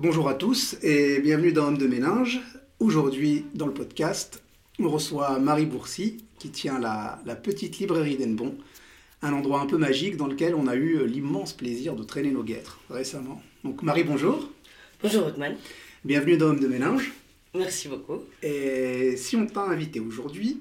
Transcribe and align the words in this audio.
Bonjour 0.00 0.28
à 0.28 0.34
tous 0.34 0.76
et 0.84 1.18
bienvenue 1.18 1.50
dans 1.50 1.66
Homme 1.66 1.76
de 1.76 1.88
Ménage. 1.88 2.40
Aujourd'hui, 2.78 3.46
dans 3.54 3.66
le 3.66 3.74
podcast, 3.74 4.44
on 4.78 4.88
reçoit 4.88 5.40
Marie 5.40 5.66
Boursy 5.66 6.18
qui 6.38 6.50
tient 6.50 6.78
la, 6.78 7.20
la 7.26 7.34
petite 7.34 7.80
librairie 7.80 8.16
d'Enbon, 8.16 8.56
un 9.22 9.32
endroit 9.32 9.60
un 9.60 9.66
peu 9.66 9.76
magique 9.76 10.16
dans 10.16 10.28
lequel 10.28 10.54
on 10.54 10.68
a 10.68 10.76
eu 10.76 11.04
l'immense 11.04 11.52
plaisir 11.52 11.96
de 11.96 12.04
traîner 12.04 12.30
nos 12.30 12.44
guêtres 12.44 12.78
récemment. 12.88 13.42
Donc 13.64 13.82
Marie, 13.82 14.04
bonjour. 14.04 14.48
Bonjour 15.02 15.26
Othman. 15.26 15.56
Bienvenue 16.04 16.36
dans 16.36 16.50
Homme 16.50 16.60
de 16.60 16.68
Ménage. 16.68 17.10
Merci 17.56 17.88
beaucoup. 17.88 18.22
Et 18.40 19.16
si 19.16 19.34
on 19.34 19.46
t'a 19.46 19.62
invité 19.62 19.98
aujourd'hui, 19.98 20.60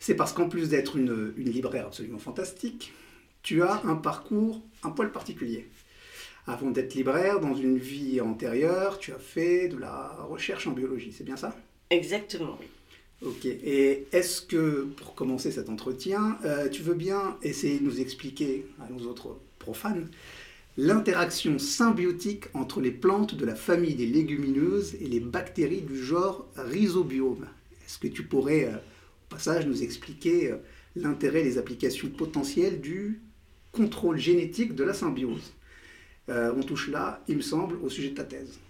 c'est 0.00 0.14
parce 0.14 0.32
qu'en 0.32 0.48
plus 0.48 0.70
d'être 0.70 0.96
une, 0.96 1.34
une 1.36 1.50
libraire 1.50 1.88
absolument 1.88 2.18
fantastique, 2.18 2.94
tu 3.42 3.62
as 3.62 3.82
un 3.84 3.96
parcours 3.96 4.62
un 4.82 4.92
poil 4.92 5.12
particulier. 5.12 5.68
Avant 6.48 6.70
d'être 6.70 6.94
libraire, 6.94 7.40
dans 7.40 7.54
une 7.54 7.76
vie 7.76 8.22
antérieure, 8.22 8.98
tu 8.98 9.12
as 9.12 9.18
fait 9.18 9.68
de 9.68 9.76
la 9.76 10.16
recherche 10.30 10.66
en 10.66 10.72
biologie, 10.72 11.12
c'est 11.14 11.22
bien 11.22 11.36
ça? 11.36 11.54
Exactement, 11.90 12.56
oui. 12.58 12.66
Ok, 13.20 13.44
et 13.44 14.06
est-ce 14.12 14.40
que, 14.40 14.84
pour 14.96 15.14
commencer 15.14 15.50
cet 15.50 15.68
entretien, 15.68 16.38
euh, 16.46 16.70
tu 16.70 16.82
veux 16.82 16.94
bien 16.94 17.36
essayer 17.42 17.78
de 17.80 17.84
nous 17.84 18.00
expliquer, 18.00 18.64
à 18.80 18.90
nos 18.90 19.06
autres 19.06 19.36
profanes, 19.58 20.08
l'interaction 20.78 21.58
symbiotique 21.58 22.44
entre 22.54 22.80
les 22.80 22.92
plantes 22.92 23.34
de 23.34 23.44
la 23.44 23.54
famille 23.54 23.94
des 23.94 24.06
légumineuses 24.06 24.94
et 25.02 25.06
les 25.06 25.20
bactéries 25.20 25.82
du 25.82 26.02
genre 26.02 26.48
rhizobiome? 26.56 27.46
Est-ce 27.84 27.98
que 27.98 28.08
tu 28.08 28.22
pourrais, 28.22 28.64
euh, 28.64 28.76
au 28.76 29.34
passage, 29.34 29.66
nous 29.66 29.82
expliquer 29.82 30.52
euh, 30.52 30.56
l'intérêt 30.96 31.40
et 31.40 31.44
les 31.44 31.58
applications 31.58 32.08
potentielles 32.08 32.80
du 32.80 33.20
contrôle 33.72 34.16
génétique 34.16 34.74
de 34.74 34.84
la 34.84 34.94
symbiose? 34.94 35.52
Euh, 36.28 36.52
On 36.56 36.62
touche 36.62 36.88
là, 36.88 37.22
il 37.28 37.36
me 37.36 37.42
semble, 37.42 37.76
au 37.82 37.88
sujet 37.90 38.10
de 38.10 38.14
ta 38.14 38.24
thèse. 38.24 38.60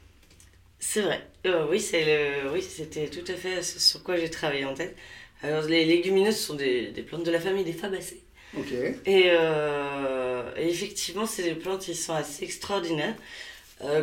C'est 0.79 1.03
vrai. 1.03 1.29
Euh, 1.47 1.67
oui, 1.71 1.81
c'est 1.81 2.05
le... 2.05 2.53
oui, 2.53 2.63
c'était 2.63 3.09
tout 3.09 3.25
à 3.31 3.35
fait 3.37 3.63
ce 3.63 3.79
sur 3.81 4.03
quoi 4.03 4.17
j'ai 4.17 4.31
travaillé 4.31 4.65
en 4.65 4.75
tête. 4.75 4.97
Alors, 5.43 5.65
les 5.65 5.85
légumineuses 5.85 6.37
sont 6.39 6.55
des, 6.55 6.89
des 6.91 7.03
plantes 7.03 7.25
de 7.25 7.31
la 7.31 7.41
famille 7.41 7.65
des 7.65 7.73
fabacées. 7.73 8.23
Ok, 8.55 8.73
Et, 9.07 9.25
euh, 9.29 10.53
et 10.57 10.69
effectivement, 10.71 11.27
c'est 11.27 11.45
des 11.45 11.55
plantes 11.55 11.83
qui 11.83 11.95
sont 11.95 12.15
assez 12.15 12.45
extraordinaires, 12.45 13.17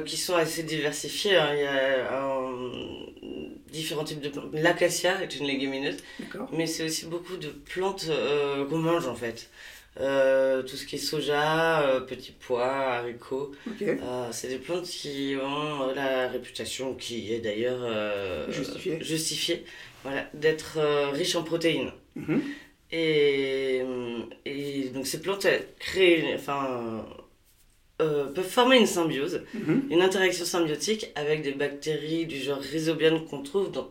qui 0.05 0.17
sont 0.17 0.35
assez 0.35 0.63
diversifiées. 0.63 1.37
hein. 1.37 1.53
Il 1.55 1.61
y 1.61 1.65
a 1.67 2.51
différents 3.71 4.03
types 4.03 4.21
de 4.21 4.29
plantes. 4.29 4.49
L'acacia 4.53 5.21
est 5.21 5.35
une 5.37 5.45
légumineuse, 5.47 5.97
mais 6.51 6.67
c'est 6.67 6.83
aussi 6.83 7.05
beaucoup 7.05 7.37
de 7.37 7.49
plantes 7.49 8.07
qu'on 8.69 8.77
mange 8.77 9.07
en 9.07 9.15
fait. 9.15 9.49
Euh, 10.01 10.61
tout 10.63 10.75
ce 10.75 10.85
qui 10.85 10.95
est 10.95 10.99
soja, 10.99 11.83
euh, 11.83 12.01
petits 12.01 12.33
pois, 12.37 12.65
haricots. 12.97 13.53
Euh, 13.81 14.27
c'est 14.31 14.49
des 14.49 14.57
plantes 14.57 14.85
qui 14.85 15.35
ont 15.41 15.93
la 15.95 16.27
réputation, 16.27 16.95
qui 16.95 17.33
est 17.33 17.39
d'ailleurs 17.39 17.81
Justifiée. 19.01 19.63
voilà, 20.03 20.29
d'être 20.33 20.79
riche 21.13 21.35
en 21.35 21.43
protéines. 21.43 21.91
Mhm. 22.15 22.41
Et, 22.91 23.81
et 24.45 24.89
donc 24.93 25.07
ces 25.07 25.21
plantes 25.21 25.47
créent, 25.79 26.35
enfin, 26.35 27.05
peuvent 27.97 28.41
former 28.43 28.77
une 28.77 28.85
symbiose, 28.85 29.43
Mhm. 29.53 29.87
une 29.89 30.01
interaction 30.01 30.45
symbiotique 30.45 31.07
avec 31.15 31.41
des 31.41 31.53
bactéries 31.53 32.25
du 32.25 32.37
genre 32.39 32.59
rhizobium 32.59 33.25
qu'on 33.25 33.41
trouve 33.43 33.71
dans 33.71 33.89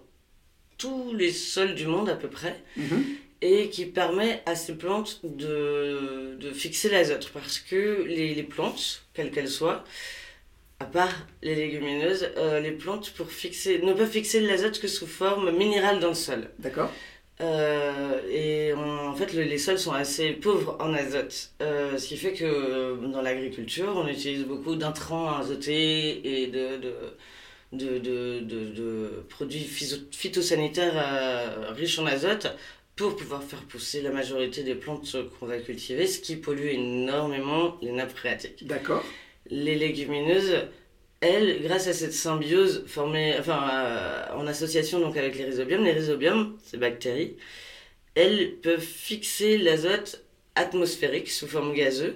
tous 0.77 1.15
les 1.15 1.33
sols 1.33 1.75
du 1.75 1.87
monde 1.87 2.09
à 2.11 2.15
peu 2.17 2.29
près 2.29 2.57
Mhm. 2.77 3.05
Et 3.47 3.69
qui 3.69 3.85
permet 3.85 4.43
à 4.47 4.55
ces 4.57 4.75
plantes 4.75 5.21
de, 5.25 6.35
de 6.41 6.51
fixer 6.51 6.89
l'azote. 6.89 7.31
Parce 7.35 7.59
que 7.59 8.03
les, 8.09 8.35
les 8.35 8.43
plantes, 8.43 9.03
quelles 9.13 9.31
qu'elles 9.31 9.51
soient, 9.61 9.85
à 10.81 10.87
part 10.87 11.15
les 11.43 11.55
légumineuses, 11.55 12.31
euh, 12.39 12.59
les 12.61 12.73
plantes 12.73 13.11
pour 13.11 13.31
fixer, 13.31 13.81
ne 13.81 13.93
peuvent 13.93 14.11
fixer 14.11 14.41
l'azote 14.41 14.81
que 14.81 14.89
sous 14.89 15.07
forme 15.07 15.51
minérale 15.57 16.01
dans 16.01 16.09
le 16.09 16.15
sol. 16.15 16.49
D'accord. 16.59 16.91
Euh, 17.41 18.21
et 18.31 18.73
on- 18.75 19.09
en 19.09 19.15
fait, 19.15 19.35
le- 19.35 19.43
les 19.43 19.59
sols 19.59 19.79
sont 19.79 19.93
assez 19.93 20.33
pauvres 20.33 20.77
en 20.81 20.95
azote. 20.95 21.51
Euh, 21.61 21.99
ce 21.99 22.07
qui 22.09 22.17
fait 22.17 22.33
que 22.33 22.51
dans 23.15 23.21
l'agriculture, 23.23 23.93
on 23.95 24.07
utilise 24.09 24.45
beaucoup 24.45 24.75
d'intrants 24.77 25.37
azotés 25.37 26.43
et 26.43 26.47
de, 26.47 26.67
de, 26.79 26.95
de, 27.73 27.99
de, 27.99 28.41
de- 28.41 28.69
de 28.81 29.25
produits 29.29 29.67
phytosanitaires 30.13 30.95
euh, 30.97 31.73
riches 31.73 31.99
en 31.99 32.07
azote 32.07 32.47
pour 32.97 33.17
pouvoir 33.17 33.43
faire 33.43 33.63
pousser 33.63 34.03
la 34.03 34.11
majorité 34.11 34.63
des 34.63 34.75
plantes 34.75 35.17
qu'on 35.39 35.47
va 35.47 35.59
cultiver, 35.59 36.07
ce 36.07 36.21
qui 36.21 36.37
pollue 36.37 36.69
énormément 36.69 37.77
les 37.83 37.93
nappes 37.93 38.13
phréatiques 38.13 38.67
D'accord. 38.67 39.05
les 39.51 39.75
légumineuses, 39.75 40.69
elles, 41.21 41.63
grâce 41.63 41.89
à 41.89 41.93
cette 41.93 42.13
symbiose 42.13 42.85
formée, 42.87 43.35
enfin, 43.39 43.69
euh, 43.73 44.27
en 44.37 44.47
association 44.47 45.01
donc 45.01 45.17
avec 45.17 45.37
les 45.37 45.45
rhizobiums, 45.45 45.83
les 45.83 45.93
rhizobiums, 45.93 46.57
ces 46.65 46.77
bactéries, 46.77 47.37
elles 48.15 48.57
peuvent 48.63 48.81
fixer 48.81 49.59
l'azote 49.59 50.25
atmosphérique 50.55 51.31
sous 51.31 51.49
forme 51.49 51.75
gazeuse. 51.75 52.15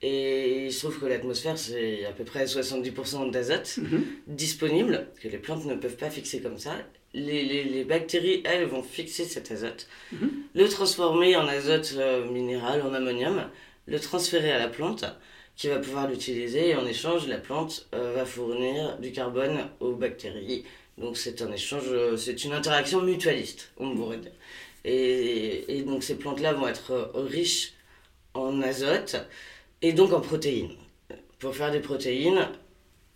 Et 0.00 0.66
il 0.66 0.72
se 0.72 0.80
trouve 0.86 1.00
que 1.00 1.06
l'atmosphère, 1.06 1.58
c'est 1.58 2.04
à 2.06 2.12
peu 2.12 2.22
près 2.24 2.46
70% 2.46 3.26
d'azote 3.30 3.78
Mhm. 3.78 4.04
disponible, 4.28 5.08
que 5.20 5.28
les 5.28 5.38
plantes 5.38 5.64
ne 5.64 5.74
peuvent 5.74 5.96
pas 5.96 6.10
fixer 6.10 6.40
comme 6.40 6.58
ça. 6.58 6.72
Les, 7.14 7.42
les, 7.44 7.64
les 7.64 7.84
bactéries, 7.84 8.42
elles, 8.44 8.66
vont 8.66 8.82
fixer 8.82 9.24
cet 9.24 9.50
azote, 9.50 9.88
Mhm. 10.12 10.30
le 10.54 10.68
transformer 10.68 11.34
en 11.36 11.48
azote 11.48 11.94
euh, 11.96 12.24
minéral, 12.30 12.82
en 12.82 12.94
ammonium, 12.94 13.48
le 13.86 13.98
transférer 13.98 14.52
à 14.52 14.58
la 14.58 14.68
plante, 14.68 15.04
qui 15.56 15.66
va 15.66 15.78
pouvoir 15.78 16.08
l'utiliser, 16.08 16.68
et 16.68 16.74
en 16.76 16.86
échange, 16.86 17.26
la 17.26 17.38
plante 17.38 17.88
euh, 17.94 18.12
va 18.14 18.24
fournir 18.24 18.98
du 19.00 19.10
carbone 19.10 19.68
aux 19.80 19.94
bactéries. 19.94 20.64
Donc 20.96 21.16
c'est 21.16 21.42
un 21.42 21.50
échange, 21.50 21.84
euh, 21.88 22.16
c'est 22.16 22.44
une 22.44 22.52
interaction 22.52 23.02
mutualiste, 23.02 23.72
on 23.78 23.96
pourrait 23.96 24.18
dire. 24.18 24.30
Et, 24.84 25.76
et 25.78 25.82
donc 25.82 26.04
ces 26.04 26.14
plantes-là 26.16 26.52
vont 26.52 26.68
être 26.68 27.10
riches 27.14 27.72
en 28.34 28.62
azote 28.62 29.16
et 29.82 29.92
donc 29.92 30.12
en 30.12 30.20
protéines. 30.20 30.76
Pour 31.38 31.54
faire 31.54 31.70
des 31.70 31.80
protéines, 31.80 32.48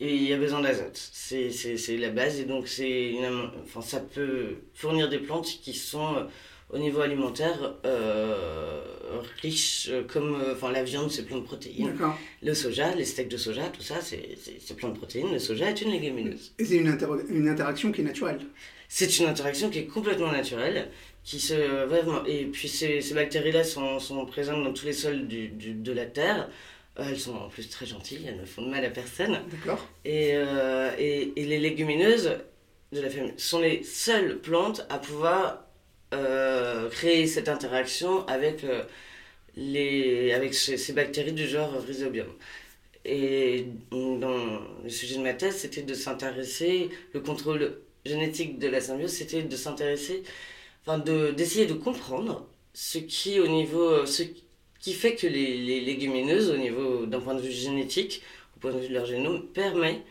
il 0.01 0.23
y 0.23 0.33
a 0.33 0.37
besoin 0.39 0.61
d'azote. 0.61 0.99
C'est, 1.13 1.51
c'est, 1.51 1.77
c'est 1.77 1.97
la 1.97 2.11
base 2.11 2.41
et 2.41 2.45
donc 2.45 2.69
c'est 2.69 3.11
une 3.11 3.51
enfin, 3.65 3.81
ça 3.81 4.01
peut 4.01 4.57
fournir 4.75 5.09
des 5.09 5.19
plantes 5.19 5.47
qui 5.47 5.75
sont 5.75 6.17
euh, 6.17 6.25
au 6.71 6.79
niveau 6.79 7.01
alimentaire 7.01 7.75
euh, 7.85 8.81
riches 9.43 9.89
euh, 9.91 10.03
comme 10.05 10.35
euh, 10.41 10.55
enfin, 10.55 10.71
la 10.73 10.83
viande, 10.83 11.11
c'est 11.11 11.25
plein 11.25 11.39
de 11.39 11.43
protéines. 11.43 11.95
Le 12.43 12.55
soja, 12.55 12.95
les 12.95 13.05
steaks 13.05 13.29
de 13.29 13.37
soja, 13.37 13.69
tout 13.69 13.83
ça, 13.83 14.01
c'est, 14.01 14.37
c'est, 14.41 14.59
c'est 14.61 14.75
plein 14.75 14.89
de 14.89 14.97
protéines. 14.97 15.33
Le 15.33 15.39
soja 15.39 15.69
est 15.71 15.81
une 15.83 15.91
légumineuse. 15.91 16.53
Et 16.59 16.65
c'est 16.65 16.77
une, 16.77 16.89
inter- 16.89 17.07
une 17.29 17.49
interaction 17.49 17.93
qui 17.93 18.01
est 18.01 18.05
naturelle. 18.05 18.41
C'est 18.89 19.19
une 19.19 19.27
interaction 19.27 19.71
qui 19.71 19.81
est 19.81 19.87
complètement 19.87 20.33
naturelle, 20.33 20.91
qui 21.25 21.39
se 21.41 21.85
vraiment 21.87 22.25
et 22.27 22.47
puis 22.47 22.69
ces, 22.69 23.01
ces 23.01 23.15
bactéries-là 23.15 23.65
sont, 23.65 23.99
sont 24.01 24.25
présentes 24.27 24.65
dans 24.65 24.73
tous 24.73 24.87
les 24.87 24.93
sols 24.93 25.29
du, 25.29 25.49
du- 25.49 25.75
de 25.75 25.93
la 25.93 26.07
terre. 26.07 26.49
Euh, 26.99 27.05
Elles 27.09 27.19
sont 27.19 27.35
en 27.37 27.49
plus 27.49 27.69
très 27.69 27.87
gentilles, 27.87 28.25
elles 28.27 28.37
ne 28.41 28.45
font 28.45 28.63
de 28.63 28.69
mal 28.69 28.85
à 28.85 28.91
personne. 28.91 29.41
D'accord. 29.51 29.89
Et, 30.05 30.33
euh, 30.35 30.91
et, 30.99 31.33
et 31.37 31.45
les 31.47 31.59
légumineuses 31.59 32.39
de 32.93 33.01
la 33.01 33.09
famille 33.09 33.33
sont 33.39 33.61
les 33.61 33.83
seules 33.85 34.39
plantes 34.41 34.85
à 34.91 34.99
pouvoir 34.99 35.65
euh, 36.13 36.91
créer 36.91 37.27
cette 37.27 37.49
interaction 37.49 38.27
avec, 38.27 38.65
euh, 38.65 38.83
les, 39.57 40.33
avec 40.33 40.53
ces, 40.55 40.77
ces 40.77 40.93
bactéries 40.93 41.33
du 41.33 41.47
genre 41.47 41.73
rhizobium. 41.87 42.29
Et 43.05 43.67
dans 43.91 44.61
le 44.85 44.89
sujet 44.89 45.17
de 45.17 45.23
ma 45.23 45.35
thèse, 45.35 45.57
c'était 45.57 45.83
de 45.83 45.95
s'intéresser, 45.95 46.91
le 47.15 47.21
contrôle 47.21 47.79
génétique 48.05 48.59
de 48.59 48.69
la 48.69 48.81
symbiose, 48.81 49.11
c'était 49.13 49.43
de 49.43 49.57
s'intéresser, 49.57 50.23
enfin 50.83 50.99
de, 50.99 51.31
d'essayer 51.33 51.67
de 51.67 51.75
comprendre 51.75 52.47
ce 52.75 52.99
qui, 52.99 53.41
au 53.41 53.47
niveau, 53.49 54.07
ce 54.07 54.23
qui 54.81 54.93
fait 54.95 55.15
que 55.15 55.27
les, 55.27 55.59
les 55.59 55.81
légumineuses, 55.81 56.51
au 56.51 56.57
niveau 56.57 57.07
d'un 57.07 57.21
point 57.21 57.35
de 57.35 57.41
vue 57.41 57.53
génétique, 57.53 58.23
au 58.57 58.61
point 58.61 58.73
de 58.73 58.79
vue 58.81 58.89
de 58.89 58.95
leur 58.95 59.07
génome, 59.07 59.47
permet 59.49 60.03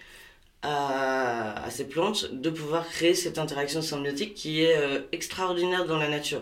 à, 0.62 1.64
à 1.66 1.70
ces 1.72 1.88
plantes 1.88 2.32
de 2.34 2.50
pouvoir 2.50 2.88
créer 2.90 3.16
cette 3.16 3.38
interaction 3.40 3.82
symbiotique 3.82 4.34
qui 4.36 4.62
est 4.64 4.78
euh, 4.78 5.02
extraordinaire 5.12 5.86
dans 5.86 5.98
la 5.98 6.08
nature. 6.10 6.42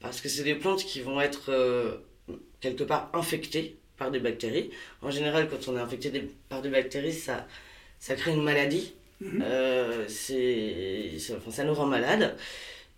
Parce 0.00 0.20
que 0.20 0.28
c'est 0.28 0.44
des 0.44 0.54
plantes 0.54 0.84
qui 0.84 1.00
vont 1.00 1.20
être 1.20 1.50
euh, 1.50 1.96
quelque 2.60 2.84
part 2.84 3.10
infectées 3.14 3.76
par 3.96 4.10
des 4.10 4.20
bactéries. 4.20 4.70
En 5.02 5.10
général, 5.10 5.48
quand 5.48 5.68
on 5.68 5.76
est 5.76 5.80
infecté 5.80 6.10
des- 6.10 6.30
par 6.48 6.62
des 6.62 6.68
bactéries, 6.70 7.12
ça, 7.14 7.46
ça 7.98 8.14
crée 8.14 8.32
une 8.32 8.42
maladie. 8.42 8.92
Mhm. 9.20 9.42
Euh, 9.44 10.04
c'est, 10.08 11.12
c'est- 11.18 11.34
enfin, 11.34 11.50
ça 11.50 11.64
nous 11.64 11.74
rend 11.74 11.86
malade. 11.86 12.36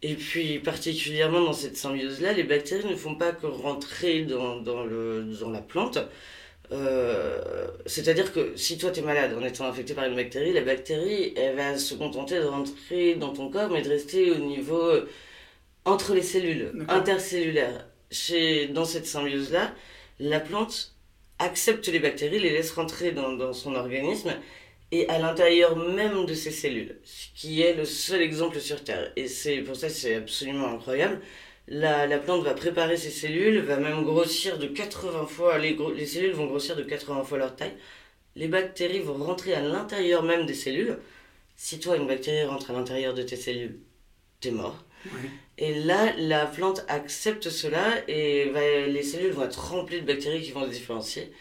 Et 0.02 0.14
puis, 0.14 0.58
particulièrement 0.60 1.40
dans 1.40 1.52
cette 1.52 1.76
symbiose-là, 1.76 2.32
les 2.32 2.44
bactéries 2.44 2.88
ne 2.88 2.94
font 2.94 3.16
pas 3.16 3.32
que 3.32 3.46
rentrer 3.46 4.22
dans, 4.22 4.56
dans, 4.60 4.84
le, 4.84 5.24
dans 5.40 5.50
la 5.50 5.60
plante. 5.60 5.98
Euh, 6.70 7.66
c'est-à-dire 7.86 8.32
que 8.32 8.54
si 8.56 8.76
toi 8.76 8.90
tu 8.90 9.00
es 9.00 9.02
malade 9.02 9.34
en 9.34 9.42
étant 9.42 9.64
infecté 9.66 9.94
par 9.94 10.04
une 10.04 10.14
bactérie, 10.14 10.52
la 10.52 10.60
bactérie 10.60 11.32
elle 11.34 11.56
va 11.56 11.78
se 11.78 11.94
contenter 11.94 12.38
de 12.38 12.44
rentrer 12.44 13.14
dans 13.14 13.32
ton 13.32 13.48
corps 13.48 13.70
mais 13.70 13.80
de 13.80 13.88
rester 13.88 14.30
au 14.30 14.34
niveau 14.34 14.82
euh, 14.82 15.08
entre 15.86 16.12
les 16.14 16.22
cellules, 16.22 16.70
D'accord. 16.74 16.96
intercellulaires. 16.96 17.86
Chez, 18.10 18.68
dans 18.68 18.84
cette 18.84 19.06
symbiose-là, 19.06 19.72
la 20.20 20.40
plante 20.40 20.94
accepte 21.38 21.88
les 21.88 22.00
bactéries, 22.00 22.38
les 22.38 22.50
laisse 22.50 22.72
rentrer 22.72 23.12
dans, 23.12 23.32
dans 23.32 23.54
son 23.54 23.74
organisme 23.74 24.34
et 24.90 25.08
à 25.08 25.18
l'intérieur 25.18 25.76
même 25.76 26.26
de 26.26 26.34
ces 26.34 26.50
cellules, 26.50 26.98
ce 27.04 27.26
qui 27.34 27.62
est 27.62 27.74
le 27.74 27.84
seul 27.84 28.22
exemple 28.22 28.60
sur 28.60 28.82
Terre. 28.82 29.12
Et 29.16 29.28
c'est 29.28 29.58
pour 29.58 29.76
ça 29.76 29.88
c'est 29.88 30.14
absolument 30.16 30.68
incroyable. 30.68 31.20
La, 31.70 32.06
la, 32.06 32.18
plante 32.18 32.42
va 32.44 32.54
préparer 32.54 32.96
ses 32.96 33.10
cellules, 33.10 33.58
va 33.60 33.76
même 33.76 34.02
grossir 34.02 34.58
de 34.58 34.66
80 34.66 35.26
fois, 35.26 35.58
les, 35.58 35.76
les 35.94 36.06
cellules 36.06 36.32
vont 36.32 36.46
grossir 36.46 36.76
de 36.76 36.82
80 36.82 37.24
fois 37.24 37.36
leur 37.36 37.56
taille. 37.56 37.74
Les 38.36 38.48
bactéries 38.48 39.00
vont 39.00 39.14
rentrer 39.14 39.52
à 39.52 39.60
l'intérieur 39.60 40.22
même 40.22 40.46
des 40.46 40.54
cellules. 40.54 40.96
Si 41.56 41.78
toi, 41.78 41.96
une 41.96 42.06
bactérie 42.06 42.46
rentre 42.46 42.70
à 42.70 42.72
l'intérieur 42.72 43.12
de 43.12 43.22
tes 43.22 43.36
cellules, 43.36 43.80
t'es 44.40 44.50
mort. 44.50 44.82
Et 45.58 45.74
là, 45.74 46.14
la 46.16 46.46
plante 46.46 46.84
accepte 46.88 47.50
cela 47.50 48.08
et 48.08 48.50
les 48.88 49.02
cellules 49.02 49.32
vont 49.32 49.44
être 49.44 49.72
remplies 49.72 50.00
de 50.00 50.06
bactéries 50.06 50.42
qui 50.42 50.52
vont 50.52 50.64
se 50.64 50.70
différencier. 50.70 51.32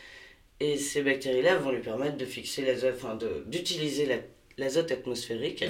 Et 0.59 0.77
ces 0.77 1.03
bactéries-là 1.03 1.57
vont 1.57 1.71
lui 1.71 1.81
permettre 1.81 2.17
de 2.17 2.25
fixer 2.25 2.63
l'azote, 2.65 2.95
enfin 2.97 3.17
d'utiliser 3.45 4.07
l'azote 4.57 4.91
atmosphérique. 4.91 5.63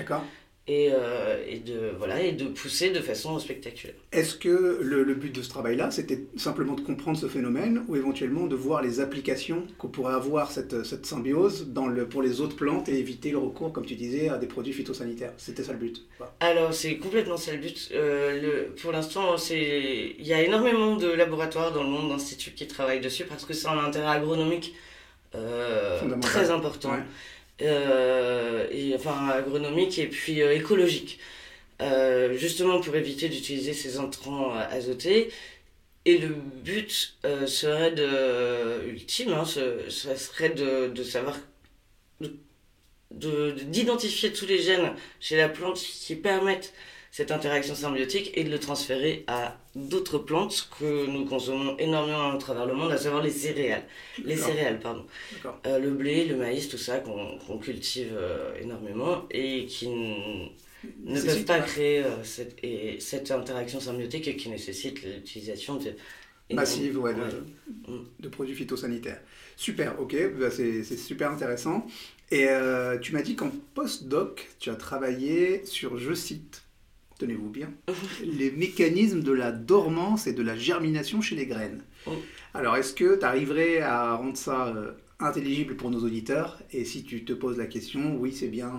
Et, 0.69 0.89
euh, 0.91 1.41
et, 1.47 1.59
de, 1.59 1.93
voilà, 1.97 2.21
et 2.21 2.33
de 2.33 2.45
pousser 2.45 2.89
de 2.89 2.99
façon 2.99 3.39
spectaculaire. 3.39 3.95
Est-ce 4.11 4.35
que 4.35 4.79
le, 4.81 5.03
le, 5.03 5.13
but 5.15 5.33
de 5.33 5.41
ce 5.41 5.47
travail-là, 5.47 5.91
c'était 5.91 6.25
simplement 6.35 6.73
de 6.73 6.81
comprendre 6.81 7.17
ce 7.17 7.27
phénomène 7.27 7.85
ou 7.87 7.95
éventuellement 7.95 8.47
de 8.47 8.55
voir 8.55 8.81
les 8.81 8.99
applications 8.99 9.63
qu'on 9.77 9.87
pourrait 9.87 10.13
avoir 10.13 10.51
cette, 10.51 10.83
cette 10.83 11.05
symbiose 11.05 11.67
dans 11.69 11.87
le, 11.87 12.05
pour 12.05 12.21
les 12.21 12.41
autres 12.41 12.57
plantes 12.57 12.89
et 12.89 12.99
éviter 12.99 13.31
le 13.31 13.37
recours, 13.37 13.71
comme 13.71 13.85
tu 13.85 13.95
disais, 13.95 14.27
à 14.27 14.37
des 14.37 14.47
produits 14.47 14.73
phytosanitaires? 14.73 15.31
C'était 15.37 15.63
ça 15.63 15.71
le 15.71 15.79
but? 15.79 16.05
Alors, 16.41 16.73
c'est 16.73 16.97
complètement 16.97 17.37
ça 17.37 17.53
le 17.53 17.59
but. 17.59 17.89
Euh, 17.93 18.41
le, 18.41 18.75
pour 18.81 18.91
l'instant, 18.91 19.35
il 19.49 20.27
y 20.27 20.33
a 20.33 20.41
énormément 20.43 20.97
de 20.97 21.07
laboratoires 21.07 21.71
dans 21.71 21.83
le 21.83 21.89
monde, 21.89 22.09
d'instituts 22.09 22.51
qui 22.51 22.67
travaillent 22.67 23.01
dessus 23.01 23.23
parce 23.23 23.45
que 23.45 23.53
c'est 23.53 23.67
un 23.67 23.79
intérêt 23.79 24.07
agronomique 24.07 24.75
euh, 25.35 26.19
très 26.21 26.51
important. 26.51 26.91
Et, 27.59 28.93
enfin 28.95 29.29
agronomique 29.29 29.99
et 29.99 30.07
puis 30.07 30.41
euh, 30.41 30.55
écologique. 30.55 31.19
Euh, 31.81 32.35
justement 32.35 32.81
pour 32.81 32.95
éviter 32.95 33.29
d'utiliser 33.29 33.73
ces 33.73 33.99
entrants 33.99 34.53
azotés. 34.53 35.29
Et 36.05 36.17
le 36.17 36.29
but 36.29 37.17
serait 37.45 37.91
de, 37.91 38.87
ultime, 38.87 39.33
hein, 39.33 39.43
ce, 39.43 39.89
serait 39.89 40.51
de, 40.51 40.87
de 40.87 41.03
savoir, 41.03 41.37
d'identifier 43.11 44.31
tous 44.31 44.45
les 44.45 44.59
gènes 44.59 44.93
chez 45.19 45.35
la 45.35 45.49
plante 45.49 45.77
qui 45.77 46.15
permettent 46.15 46.73
cette 47.17 47.31
interaction 47.31 47.73
symbiotique 47.73 48.29
et 48.35 48.43
de 48.43 48.51
le 48.51 48.59
transférer 48.59 49.23
à 49.25 49.57
d'autres 49.75 50.19
plantes 50.19 50.69
que 50.79 51.07
nous 51.07 51.25
consommons 51.25 51.75
énormément 51.79 52.29
à 52.29 52.37
travers 52.37 52.67
le 52.67 52.75
monde, 52.75 52.91
à 52.91 52.97
savoir 52.99 53.23
les 53.23 53.31
céréales. 53.31 53.85
Les 54.23 54.37
céréales, 54.37 54.79
pardon. 54.79 55.03
Euh, 55.65 55.79
le 55.79 55.89
blé, 55.89 56.25
le 56.25 56.35
maïs, 56.35 56.69
tout 56.69 56.77
ça 56.77 56.99
qu'on 56.99 57.57
cultive 57.57 58.13
euh, 58.13 58.53
énormément 58.61 59.25
et 59.31 59.65
qui 59.65 59.89
ne 59.89 61.19
peuvent 61.19 61.45
pas 61.45 61.59
créer 61.61 62.03
euh, 62.03 62.23
cette, 62.23 62.55
et, 62.61 62.99
cette 62.99 63.31
interaction 63.31 63.79
symbiotique 63.79 64.27
et 64.27 64.37
qui 64.37 64.49
nécessite 64.49 65.01
l'utilisation 65.01 65.79
massive 66.53 66.99
ouais, 66.99 67.15
de, 67.15 67.99
de, 68.19 68.29
produits 68.29 68.53
phytosanitaires. 68.53 69.21
Super, 69.55 69.99
ok, 69.99 70.15
bah, 70.39 70.51
c'est 70.51 70.83
super 70.83 71.31
intéressant. 71.31 71.87
Et 72.29 72.47
tu 73.01 73.13
m'as 73.13 73.23
dit 73.23 73.35
qu'en 73.35 73.49
post-doc, 73.73 74.49
tu 74.59 74.69
as 74.69 74.75
travaillé 74.75 75.65
sur, 75.65 75.97
je 75.97 76.13
cite, 76.13 76.61
tenez-vous 77.17 77.49
bien, 77.49 77.71
les 78.23 78.51
mécanismes 78.51 79.21
de 79.21 79.31
la 79.31 79.51
dormance 79.51 80.27
et 80.27 80.33
de 80.33 80.43
la 80.43 80.55
germination 80.55 81.21
chez 81.21 81.35
les 81.35 81.45
graines. 81.45 81.83
Oh. 82.05 82.11
Alors, 82.53 82.75
est-ce 82.75 82.93
que 82.93 83.19
tu 83.19 83.25
arriverais 83.25 83.79
à 83.79 84.15
rendre 84.15 84.37
ça 84.37 84.67
euh, 84.67 84.91
intelligible 85.19 85.75
pour 85.75 85.91
nos 85.91 85.99
auditeurs? 85.99 86.59
Et 86.71 86.85
si 86.85 87.03
tu 87.03 87.23
te 87.23 87.33
poses 87.33 87.57
la 87.57 87.65
question, 87.65 88.17
oui, 88.17 88.33
c'est 88.33 88.47
bien, 88.47 88.71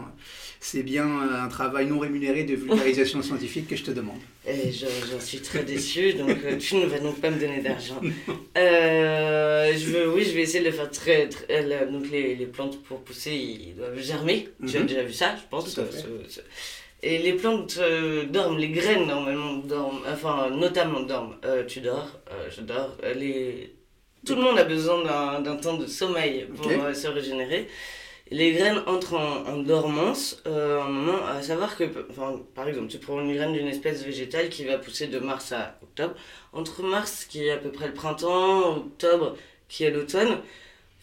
c'est 0.61 0.83
bien 0.83 1.07
un 1.07 1.49
travail 1.49 1.87
non 1.87 1.99
rémunéré 1.99 2.45
de 2.45 2.55
vulgarisation 2.55 3.23
scientifique 3.23 3.69
que 3.69 3.77
je 3.77 3.85
te 3.85 3.91
demande. 3.91 4.19
Et 4.47 4.73
j'en 4.73 5.21
suis 5.21 5.41
très 5.41 5.63
déçu, 5.63 6.15
donc 6.15 6.39
euh, 6.45 6.57
tu 6.57 6.77
ne 6.77 6.87
vas 6.87 6.99
donc 6.99 7.21
pas 7.21 7.31
me 7.31 7.39
donner 7.39 7.61
d'argent. 7.61 8.01
Euh, 8.57 9.73
je 9.77 9.85
veux, 9.91 10.13
oui, 10.13 10.25
je 10.25 10.33
vais 10.33 10.43
essayer 10.43 10.61
de 10.61 10.65
le 10.65 10.73
faire 10.73 10.91
très. 10.91 11.29
très 11.29 11.87
donc, 11.93 12.11
les, 12.11 12.35
les, 12.35 12.47
plantes 12.47 12.83
pour 12.83 13.03
pousser, 13.03 13.33
ils 13.33 13.77
doivent 13.77 13.97
germer. 14.01 14.49
Tu 14.67 14.77
as 14.77 14.81
mhm. 14.81 14.87
déjà 14.87 15.03
vu 15.05 15.13
ça, 15.13 15.37
je 15.37 15.43
pense. 15.49 15.73
Tout 15.73 15.83
à 15.83 15.85
fait. 15.85 16.05
Et 17.03 17.19
les 17.19 17.35
plantes 17.35 17.79
euh, 17.79 18.25
dorment, 18.25 18.59
les 18.59 18.71
graines 18.71 19.07
normalement 19.07 19.55
dorment, 19.59 20.01
enfin 20.11 20.51
notamment 20.51 21.01
dorment. 21.01 21.37
Euh, 21.45 21.65
tu 21.65 21.81
dors, 21.81 22.11
euh, 22.33 22.49
je 22.51 22.61
dors. 22.63 22.97
Les... 23.15 23.77
Tout 24.27 24.35
le 24.35 24.43
monde 24.43 24.59
a 24.59 24.65
besoin 24.65 25.41
d'un 25.41 25.57
temps 25.57 25.77
de 25.77 25.87
sommeil 25.87 26.47
pour 26.57 26.67
se 26.67 27.07
régénérer. 27.07 27.69
Les 28.31 28.53
graines 28.53 28.83
entrent 28.87 29.15
en, 29.15 29.59
dormance 29.59 30.43
un 30.45 30.89
moment, 30.89 31.25
à 31.25 31.41
savoir 31.41 31.77
que, 31.77 31.85
enfin, 32.11 32.43
par 32.55 32.69
exemple, 32.69 32.89
tu 32.89 32.99
prends 32.99 33.21
une 33.21 33.33
graine 33.33 33.53
d'une 33.53 33.69
espèce 33.69 34.05
végétale 34.05 34.51
qui 34.51 34.65
va 34.65 34.77
pousser 34.77 35.07
de 35.07 35.19
mars 35.19 35.53
à 35.53 35.79
octobre. 35.83 36.15
Entre 36.53 36.83
mars, 36.83 37.25
qui 37.25 37.47
est 37.47 37.53
à 37.53 37.57
peu 37.57 37.71
près 37.71 37.87
le 37.87 37.95
printemps, 37.95 38.77
octobre, 38.77 39.37
qui 39.69 39.85
est 39.85 39.91
l'automne, 39.91 40.41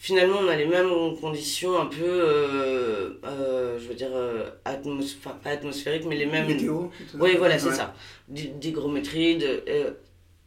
finalement 0.06 0.38
on 0.40 0.48
a 0.50 0.56
les 0.56 0.68
mêmes 0.68 1.18
conditions 1.20 1.82
un 1.82 1.88
peu 1.88 2.04
euh, 2.04 3.20
euh, 3.24 3.80
je 3.80 3.88
veux 3.88 3.96
dire 3.96 4.12
euh, 4.14 4.52
pas 4.64 5.50
atmosphériques 5.50 6.06
mais 6.06 6.16
les 6.16 6.28
mêmes 6.28 6.46
météo 6.46 6.90
oui 7.16 7.36
voilà 7.38 7.58
c'est 7.58 7.72
ça. 7.72 7.96
D'hygrométrie 8.28 9.38
de, 9.38 9.64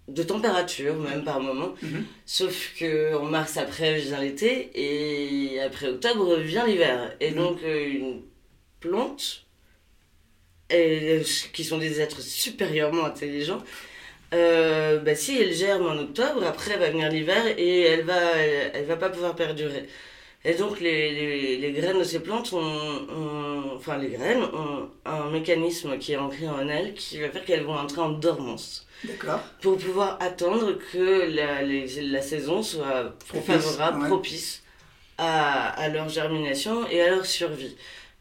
de 0.06 0.22
température 0.22 0.94
même 0.94 1.24
par 1.24 1.40
moment. 1.40 1.74
Mhm. 1.82 2.04
sauf 2.24 2.74
que 2.78 3.16
en 3.16 3.24
mars 3.24 3.56
après 3.56 3.98
vient 3.98 4.20
l'été 4.20 4.70
et 4.76 5.60
après 5.60 5.88
octobre 5.88 6.36
vient 6.36 6.64
l'hiver. 6.64 7.16
Et 7.18 7.32
mhm. 7.32 7.36
donc 7.36 7.58
une 7.62 8.22
plante 8.78 9.44
et, 10.70 11.22
qui 11.52 11.64
sont 11.64 11.78
des 11.78 12.00
êtres 12.00 12.20
supérieurement 12.20 13.06
intelligents 13.06 13.64
euh, 14.34 14.98
bah, 14.98 15.14
si 15.14 15.40
elle 15.40 15.52
germe 15.54 15.86
en 15.86 15.98
octobre, 15.98 16.44
après 16.44 16.76
va 16.76 16.90
venir 16.90 17.08
l'hiver 17.10 17.42
et 17.56 17.80
elle 17.82 18.04
va, 18.04 18.36
elle, 18.74 18.84
va 18.84 18.96
pas 18.96 19.08
pouvoir 19.08 19.34
perdurer. 19.34 19.88
Et 20.44 20.54
donc 20.54 20.80
les, 20.80 21.12
les, 21.12 21.56
les 21.56 21.72
graines 21.72 21.98
de 21.98 22.04
ces 22.04 22.20
plantes 22.20 22.52
ont, 22.52 23.74
enfin 23.76 23.98
les 23.98 24.08
graines 24.08 24.42
ont 24.42 24.88
un 25.04 25.30
mécanisme 25.30 25.98
qui 25.98 26.12
est 26.12 26.16
ancré 26.16 26.48
en 26.48 26.68
elles 26.68 26.94
qui 26.94 27.18
va 27.20 27.28
faire 27.30 27.44
qu'elles 27.44 27.64
vont 27.64 27.74
entrer 27.74 28.00
en 28.00 28.10
dormance. 28.10 28.86
D'accord. 29.04 29.40
Pour 29.62 29.78
pouvoir 29.78 30.18
attendre 30.20 30.74
que 30.92 31.34
la, 31.34 31.62
la 31.62 32.22
saison 32.22 32.62
soit 32.62 33.14
favorable, 33.24 34.06
propice 34.06 34.62
à, 35.16 35.70
à, 35.70 35.88
leur 35.88 36.08
germination 36.08 36.88
et 36.88 37.00
à 37.00 37.10
leur 37.10 37.24
survie. 37.26 37.76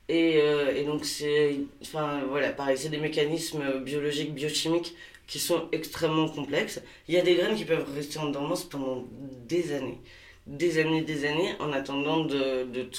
Et, 0.09 0.39
euh, 0.41 0.73
et 0.75 0.83
donc 0.83 1.05
c'est, 1.05 1.55
enfin 1.81 2.21
voilà, 2.29 2.49
pareil, 2.49 2.77
c'est 2.77 2.89
des 2.89 2.97
mécanismes 2.97 3.79
biologiques, 3.83 4.33
biochimiques 4.33 4.95
qui 5.27 5.39
sont 5.39 5.67
extrêmement 5.71 6.29
complexes. 6.29 6.81
Il 7.07 7.13
y 7.13 7.17
a 7.17 7.21
des 7.21 7.35
graines 7.35 7.55
qui 7.55 7.65
peuvent 7.65 7.93
rester 7.93 8.17
en 8.19 8.29
dormance 8.29 8.63
pendant 8.63 9.05
des 9.47 9.73
années, 9.73 9.99
des 10.47 10.79
années, 10.79 11.01
des 11.01 11.25
années, 11.25 11.53
en 11.59 11.73
attendant 11.73 12.23
de, 12.23 12.63
de, 12.63 12.89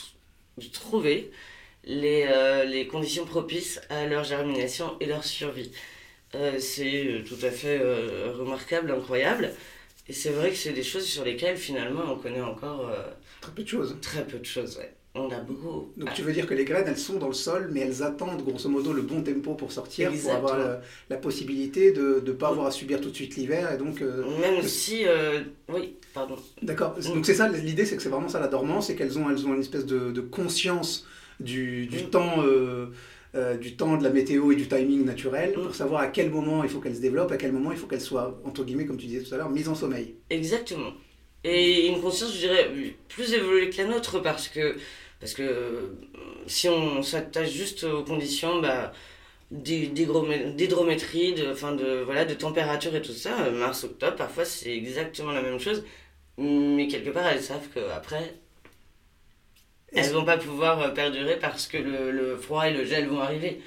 de 0.59 0.67
trouver 0.73 1.31
les, 1.85 2.27
euh, 2.29 2.65
les, 2.65 2.87
conditions 2.87 3.25
propices 3.25 3.81
à 3.89 4.07
leur 4.07 4.25
germination 4.25 4.97
et 5.01 5.07
leur 5.07 5.25
survie. 5.25 5.73
Euh, 6.35 6.59
c'est 6.59 7.25
tout 7.27 7.39
à 7.43 7.51
fait 7.51 7.79
euh, 7.81 8.33
remarquable, 8.39 8.91
incroyable. 8.91 9.53
Et 10.09 10.13
c'est 10.13 10.31
vrai 10.31 10.51
que 10.51 10.57
c'est 10.57 10.73
des 10.73 10.83
choses 10.83 11.07
sur 11.07 11.25
lesquelles 11.25 11.57
finalement 11.57 12.13
on 12.13 12.17
connaît 12.19 12.41
encore... 12.41 12.91
très 13.41 13.53
peu 13.53 13.63
de 13.63 13.69
choses. 13.69 13.97
Très 14.03 14.27
peu 14.27 14.39
de 14.39 14.45
choses, 14.45 14.79
ouais. 14.79 14.93
On 15.15 15.31
a 15.31 15.41
beaucoup. 15.41 15.93
Donc 15.97 16.13
tu 16.15 16.23
veux 16.23 16.33
dire 16.33 16.47
que 16.47 16.55
les 16.55 16.65
graines, 16.65 16.85
elles 16.87 16.99
sont 16.99 17.19
dans 17.19 17.29
le 17.29 17.35
sol, 17.35 17.71
mais 17.73 17.81
elles 17.81 18.03
attendent 18.03 18.43
grosso 18.45 18.69
modo 18.69 18.93
le 18.93 19.03
bon 19.03 19.23
tempo 19.23 19.55
pour 19.55 19.73
sortir, 19.73 20.13
pour 20.13 20.33
avoir 20.33 20.81
la, 21.09 21.17
possibilité 21.17 21.93
de 21.93 22.23
ne 22.25 22.33
pas 22.33 22.49
avoir 22.49 22.67
à 22.67 22.71
subir 22.71 23.01
tout 23.01 23.11
de 23.11 23.15
suite 23.15 23.37
l'hiver. 23.37 23.73
Et 23.73 23.79
donc, 23.79 24.03
euh, 24.03 24.25
Même 24.41 24.63
si... 24.63 25.07
Euh, 25.07 25.41
oui, 25.69 25.97
pardon. 26.15 26.37
D'accord. 26.63 26.97
Mm. 26.99 27.15
Donc 27.15 27.27
c'est 27.27 27.35
ça, 27.35 27.49
l'idée, 27.49 27.85
c'est 27.85 27.97
que 27.97 28.03
c'est 28.03 28.09
vraiment 28.09 28.29
ça 28.29 28.39
la 28.39 28.49
dormance, 28.49 28.91
et 28.91 28.97
qu'elles 28.97 29.19
ont, 29.19 29.29
elles 29.31 29.47
ont 29.47 29.55
une 29.55 29.61
espèce 29.61 29.87
de, 29.87 30.13
de 30.13 30.21
conscience 30.21 31.07
du, 31.41 31.87
du 31.87 32.05
mm. 32.05 32.11
temps... 32.11 32.45
Euh, 33.35 33.57
du 33.59 33.77
temps, 33.77 33.99
de 33.99 34.03
la 34.03 34.09
météo 34.09 34.53
et 34.53 34.57
du 34.57 34.69
timing 34.69 35.05
naturel 35.05 35.51
mm. 35.51 35.63
pour 35.63 35.75
savoir 35.75 36.01
à 36.01 36.07
quel 36.07 36.31
moment 36.31 36.65
il 36.65 36.71
faut 36.71 36.81
qu'elles 36.81 36.97
se 36.97 37.01
développent, 37.01 37.31
à 37.31 37.37
quel 37.37 37.53
moment 37.53 37.71
il 37.71 37.77
faut 37.77 37.87
qu'elles 37.87 38.01
soient, 38.01 38.41
entre 38.45 38.65
guillemets, 38.65 38.87
comme 38.87 38.97
tu 38.97 39.07
disais 39.07 39.23
tout 39.23 39.35
à 39.35 39.37
l'heure, 39.37 39.51
mises 39.51 39.69
en 39.69 39.75
sommeil. 39.75 40.15
Exactement. 40.31 40.93
Et 41.49 41.87
une 41.87 42.03
conscience, 42.03 42.35
je 42.35 42.39
dirais, 42.41 42.71
plus 43.09 43.33
évoluée 43.33 43.71
que 43.71 43.79
la 43.79 43.85
nôtre 43.89 44.21
parce 44.21 44.49
que, 44.49 44.77
parce 45.19 45.33
que 45.33 45.95
si 46.47 46.69
on 46.69 47.03
s'attache 47.03 47.51
juste 47.51 47.85
aux 47.85 48.05
conditions 48.05 48.61
bah, 48.61 48.93
d'hydrométrie, 49.51 51.33
de, 51.33 51.51
enfin 51.51 51.73
de, 51.73 52.03
voilà, 52.05 52.27
de 52.27 52.35
température 52.35 52.95
et 52.95 53.01
tout 53.01 53.15
ça, 53.15 53.51
mars-octobre, 53.51 54.17
parfois 54.17 54.45
c'est 54.45 54.77
exactement 54.77 55.33
la 55.33 55.41
même 55.43 55.59
chose. 55.59 55.85
Mais 56.37 56.87
quelque 56.87 57.11
part, 57.11 57.27
elles 57.27 57.43
savent 57.43 57.67
qu'après, 57.73 58.35
elles 59.93 60.13
vont 60.13 60.25
pas 60.25 60.37
pouvoir 60.37 60.93
perdurer 60.93 61.39
parce 61.39 61.67
que 61.67 61.79
le, 61.79 62.11
le, 62.11 62.37
froid 62.37 62.69
et 62.69 62.75
le 62.75 62.85
gel 62.85 63.07
vont 63.09 63.21
arriver. 63.21 63.61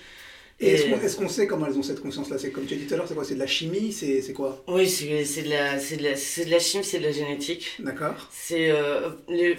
Et, 0.62 0.74
est-ce 0.74 1.18
qu'on 1.18 1.28
sait 1.28 1.48
comment 1.48 1.66
elles 1.66 1.78
ont 1.78 1.84
cette 1.84 2.02
conscience-là? 2.02 2.38
C'est 2.38 2.52
comme 2.52 2.66
tu 2.66 2.76
as 2.76 2.78
dit 2.78 2.86
tout 2.86 2.94
à 2.94 2.98
l'heure, 2.98 3.08
c'est 3.08 3.16
quoi? 3.16 3.24
C'est 3.24 3.34
de 3.34 3.40
la 3.40 3.48
chimie? 3.48 3.92
C'est 3.92 4.34
quoi? 4.34 4.64
Oui, 4.68 4.88
c'est 4.88 5.08
de, 5.08 5.50
la, 5.50 5.78
de, 5.78 6.04
la, 6.04 6.14
de 6.14 6.52
la 6.52 6.60
chimie, 6.60 6.84
c'est 6.84 7.00
de 7.00 7.06
la 7.06 7.12
génétique. 7.12 7.78
D'accord. 7.80 8.30
C'est 8.32 8.70
euh, 8.70 9.10
les, 9.28 9.56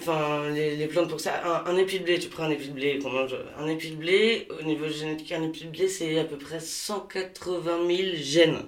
les, 0.53 0.75
les, 0.77 0.87
plantes 0.87 1.09
pour 1.09 1.19
ça. 1.19 1.63
Un, 1.65 1.77
épi 1.77 1.99
de 1.99 2.05
blé, 2.05 2.19
tu 2.19 2.29
prends 2.29 2.43
un 2.43 2.51
épi 2.51 2.69
de 2.69 2.73
blé, 2.73 2.99
qu'on 2.99 3.11
mange. 3.11 3.35
Un 3.57 3.67
épi 3.67 3.91
de 3.91 3.95
blé, 3.97 4.47
au 4.59 4.63
niveau 4.63 4.87
génétique, 4.87 5.33
un 5.33 5.43
épi 5.43 5.65
de 5.65 5.71
blé, 5.71 5.87
c'est 5.89 6.17
à 6.19 6.23
peu 6.23 6.37
près 6.37 6.61
180 6.61 7.87
000 7.87 7.99
gènes. 8.15 8.59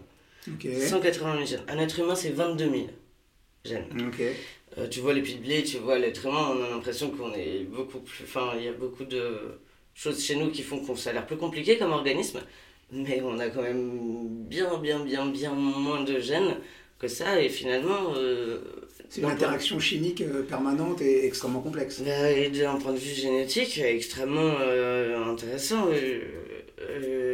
Ok. 0.48 0.68
180 0.78 1.34
000 1.34 1.46
gènes. 1.46 1.64
Un 1.70 1.80
être 1.80 2.00
humain, 2.00 2.16
c'est 2.16 2.32
22 2.32 2.70
000 2.70 2.88
gènes. 3.64 3.86
Ok. 4.08 4.22
Euh, 4.78 4.88
tu 4.90 5.00
vois 5.00 5.14
l'épi 5.14 5.36
de 5.36 5.42
blé, 5.42 5.64
tu 5.64 5.78
vois 5.78 5.98
l'être 5.98 6.26
humain, 6.26 6.52
on 6.54 6.64
a 6.64 6.70
l'impression 6.70 7.10
qu'on 7.10 7.34
est 7.34 7.60
beaucoup 7.64 8.00
plus. 8.00 8.26
Enfin, 8.26 8.52
il 8.58 8.66
y 8.66 8.68
a 8.68 8.74
beaucoup 8.74 9.06
de 9.06 9.58
choses 9.96 10.24
chez 10.24 10.36
nous 10.36 10.52
qui 10.52 10.62
font 10.62 10.80
qu'on 10.80 10.96
ça 10.96 11.10
a 11.10 11.14
l'air 11.14 11.26
plus 11.26 11.38
compliqué 11.38 11.78
comme 11.78 11.92
organisme, 11.92 12.42
mais 12.92 13.22
on 13.24 13.40
a 13.40 13.50
quand 13.50 13.64
même 13.64 14.28
bien, 14.48 14.78
bien, 14.78 15.00
bien, 15.00 15.26
bien 15.26 15.54
moins 15.54 16.04
de 16.04 16.20
gènes 16.20 16.56
que 17.00 17.08
ça, 17.08 17.42
et 17.42 17.50
finalement. 17.50 18.14
Euh, 18.16 18.60
c'est 19.10 19.22
une 19.22 19.28
interaction 19.28 19.80
chimique 19.80 20.22
euh, 20.22 20.44
permanente 20.44 21.02
et 21.02 21.26
extrêmement 21.26 21.62
complexe. 21.62 22.02
Bah, 22.02 22.32
et 22.32 22.50
d'un 22.50 22.76
point 22.76 22.92
de 22.92 22.98
vue 22.98 23.14
génétique, 23.14 23.78
extrêmement 23.80 24.56
euh, 24.62 25.32
intéressant. 25.32 25.88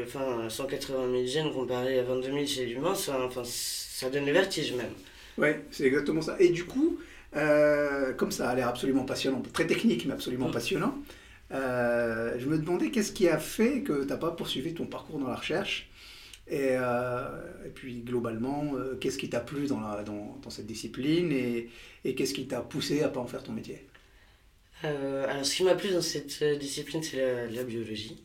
Enfin, 0.03 0.50
180 0.50 1.12
000 1.12 1.25
gènes 1.25 1.53
comparé 1.53 2.00
à 2.00 2.03
22 2.03 2.32
000 2.32 2.46
chez 2.46 2.65
l'humain, 2.65 2.96
ça, 2.96 3.20
enfin, 3.24 3.44
ça 3.46 4.10
donne 4.10 4.25
le 4.25 4.32
vertige 4.32 4.74
même. 4.74 4.91
Ouais, 5.38 5.62
c'est 5.72 5.86
exactement 5.86 6.22
ça. 6.22 6.36
Et 6.39 6.50
du 6.50 6.65
coup, 6.65 7.00
comme 8.18 8.32
ça 8.32 8.50
a 8.50 8.56
l'air 8.56 8.68
absolument 8.68 9.03
passionnant, 9.03 9.41
très 9.53 9.68
technique 9.68 10.06
mais 10.06 10.13
absolument 10.13 10.50
mm. 10.50 10.51
passionnant, 10.51 10.96
euh, 11.53 12.34
je 12.39 12.46
me 12.46 12.58
demandais 12.58 12.91
qu'est-ce 12.91 13.12
qui 13.12 13.27
a 13.27 13.38
fait 13.38 13.81
que 13.81 14.03
tu 14.03 14.08
n'as 14.08 14.17
pas 14.17 14.31
poursuivi 14.31 14.74
ton 14.74 14.86
parcours 14.86 15.20
dans 15.20 15.27
la 15.27 15.36
recherche. 15.36 15.89
Et, 16.48 16.72
euh, 16.72 17.24
puis 17.75 18.01
globalement, 18.01 18.74
euh, 18.75 18.96
qu'est-ce 19.00 19.17
qui 19.17 19.29
t'a 19.29 19.39
plu 19.39 19.67
dans, 19.67 19.81
cette 20.50 20.65
discipline 20.65 21.31
et, 21.31 22.15
qu'est-ce 22.15 22.34
qui 22.34 22.48
t'a 22.48 22.62
poussé 22.62 23.03
à 23.03 23.10
pas 23.10 23.20
en 23.20 23.27
faire 23.27 23.43
ton 23.43 23.53
métier? 23.53 23.86
Alors 24.84 25.46
ce 25.46 25.55
qui 25.55 25.63
m'a 25.63 25.75
plu 25.75 25.91
dans 25.91 26.01
cette 26.01 26.43
discipline, 26.60 27.03
c'est 27.03 27.48
la, 27.51 27.63
biologie, 27.63 28.24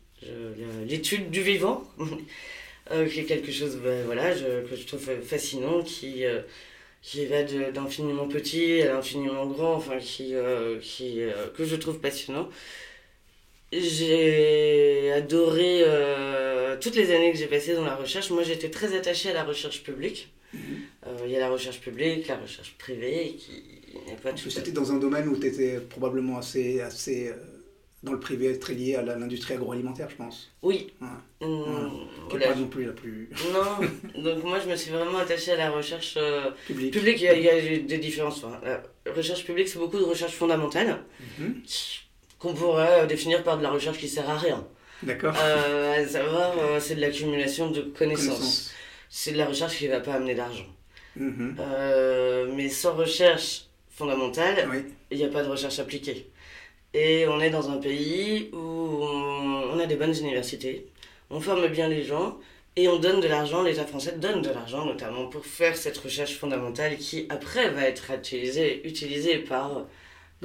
l'étude 0.86 1.30
du 1.30 1.42
vivant, 1.42 1.84
qui 2.88 3.20
est 3.20 3.24
quelque 3.24 3.52
chose 3.52 3.76
ben, 3.76 4.06
voilà, 4.06 4.32
que 4.32 4.74
je 4.74 4.86
trouve 4.86 5.06
fascinant, 5.22 5.82
qui 5.82 6.24
qui 7.02 7.26
va 7.26 7.42
d'infiniment 7.44 8.26
petit 8.26 8.80
à 8.80 8.94
l'infiniment 8.94 9.46
grand, 9.46 9.74
enfin 9.74 9.98
qui, 9.98 10.32
qui 10.80 11.18
que 11.54 11.64
je 11.66 11.76
trouve 11.76 12.00
passionnant. 12.00 12.48
J'ai 13.72 15.12
adoré 15.12 15.82
euh, 15.84 16.76
toutes 16.80 16.94
les 16.94 17.12
années 17.12 17.32
que 17.32 17.38
j'ai 17.38 17.46
passées 17.46 17.74
dans 17.74 17.84
la 17.84 17.96
recherche. 17.96 18.30
Moi, 18.30 18.42
j'étais 18.42 18.70
très 18.70 18.96
attachée 18.96 19.30
à 19.30 19.34
la 19.34 19.44
recherche 19.44 19.82
publique. 19.82 20.32
Mhm. 20.52 20.60
Euh, 21.06 21.18
il 21.24 21.32
y 21.32 21.36
a 21.36 21.40
la 21.40 21.50
recherche 21.50 21.80
publique, 21.80 22.28
la 22.28 22.36
recherche 22.36 22.76
privée, 22.78 23.34
qui 23.38 23.64
n'est 24.08 24.16
pas 24.16 24.32
tout. 24.32 24.50
C'était 24.50 24.70
dans 24.70 24.92
un 24.92 24.98
domaine 24.98 25.28
où 25.28 25.36
tu 25.36 25.46
étais 25.46 25.80
probablement 25.80 26.38
assez, 26.38 26.80
assez 26.80 27.28
euh, 27.28 27.34
dans 28.04 28.12
le 28.12 28.20
privé, 28.20 28.56
très 28.58 28.74
lié 28.74 28.94
à 28.94 29.02
l'industrie 29.02 29.54
agroalimentaire, 29.54 30.08
je 30.10 30.16
pense. 30.16 30.52
Oui. 30.62 30.92
Ouais. 31.00 31.46
Mmh, 31.46 32.38
pas 32.38 32.54
non 32.54 32.68
plus 32.68 32.84
la 32.84 32.92
plus. 32.92 33.30
Non, 33.52 34.22
donc 34.22 34.44
moi 34.44 34.60
je 34.60 34.70
me 34.70 34.76
suis 34.76 34.92
vraiment 34.92 35.18
attachée 35.18 35.52
à 35.52 35.56
la 35.56 35.70
recherche 35.70 36.16
publique. 36.66 36.92
publique. 36.92 37.20
Il, 37.20 37.24
y 37.24 37.28
a, 37.28 37.34
il 37.34 37.42
y 37.42 37.74
a 37.74 37.78
des 37.78 37.98
différences. 37.98 38.42
la 38.62 39.12
recherche 39.12 39.44
publique, 39.44 39.68
c'est 39.68 39.78
beaucoup 39.78 39.98
de 39.98 40.04
recherche 40.04 40.34
fondamentale. 40.34 41.00
Mmh 41.38 41.44
qu'on 42.46 42.54
pourrait 42.54 43.06
définir 43.06 43.42
par 43.42 43.58
de 43.58 43.62
la 43.62 43.70
recherche 43.70 43.98
qui 43.98 44.08
sert 44.08 44.28
à 44.30 44.36
rien. 44.36 44.64
D'accord. 45.02 45.34
Euh, 45.36 46.02
à 46.02 46.06
savoir, 46.06 46.52
euh, 46.58 46.78
c'est 46.80 46.94
de 46.94 47.00
l'accumulation 47.00 47.70
de 47.70 47.82
connaissances. 47.82 48.72
C'est 49.10 49.32
de 49.32 49.38
la 49.38 49.46
recherche 49.46 49.76
qui 49.76 49.86
ne 49.86 49.90
va 49.90 50.00
pas 50.00 50.14
amener 50.14 50.34
d'argent. 50.34 50.66
Mm-hmm. 51.18 51.56
Euh, 51.58 52.52
mais 52.54 52.68
sans 52.68 52.94
recherche 52.94 53.66
fondamentale, 53.90 54.68
il 55.10 55.18
n'y 55.18 55.24
a 55.24 55.28
pas 55.28 55.42
de 55.42 55.48
recherche 55.48 55.78
appliquée. 55.80 56.30
Et 56.94 57.26
on 57.26 57.40
est 57.40 57.50
dans 57.50 57.68
un 57.70 57.78
pays 57.78 58.50
où 58.52 58.58
on, 58.58 59.78
a 59.78 59.86
des 59.86 59.96
bonnes 59.96 60.16
universités, 60.16 60.86
on 61.30 61.40
forme 61.40 61.66
bien 61.68 61.88
les 61.88 62.04
gens 62.04 62.38
et 62.76 62.88
on 62.88 62.98
donne 62.98 63.20
de 63.20 63.28
l'argent, 63.28 63.62
l'État 63.62 63.84
français 63.84 64.14
donne 64.18 64.40
de 64.40 64.50
l'argent 64.50 64.84
notamment 64.84 65.26
pour 65.26 65.44
faire 65.44 65.76
cette 65.76 65.98
recherche 65.98 66.36
fondamentale 66.36 66.96
qui 66.96 67.26
après 67.28 67.70
va 67.70 67.82
être 67.82 68.12
utilisée, 68.12 68.86
utilisée 68.86 69.38
par 69.38 69.86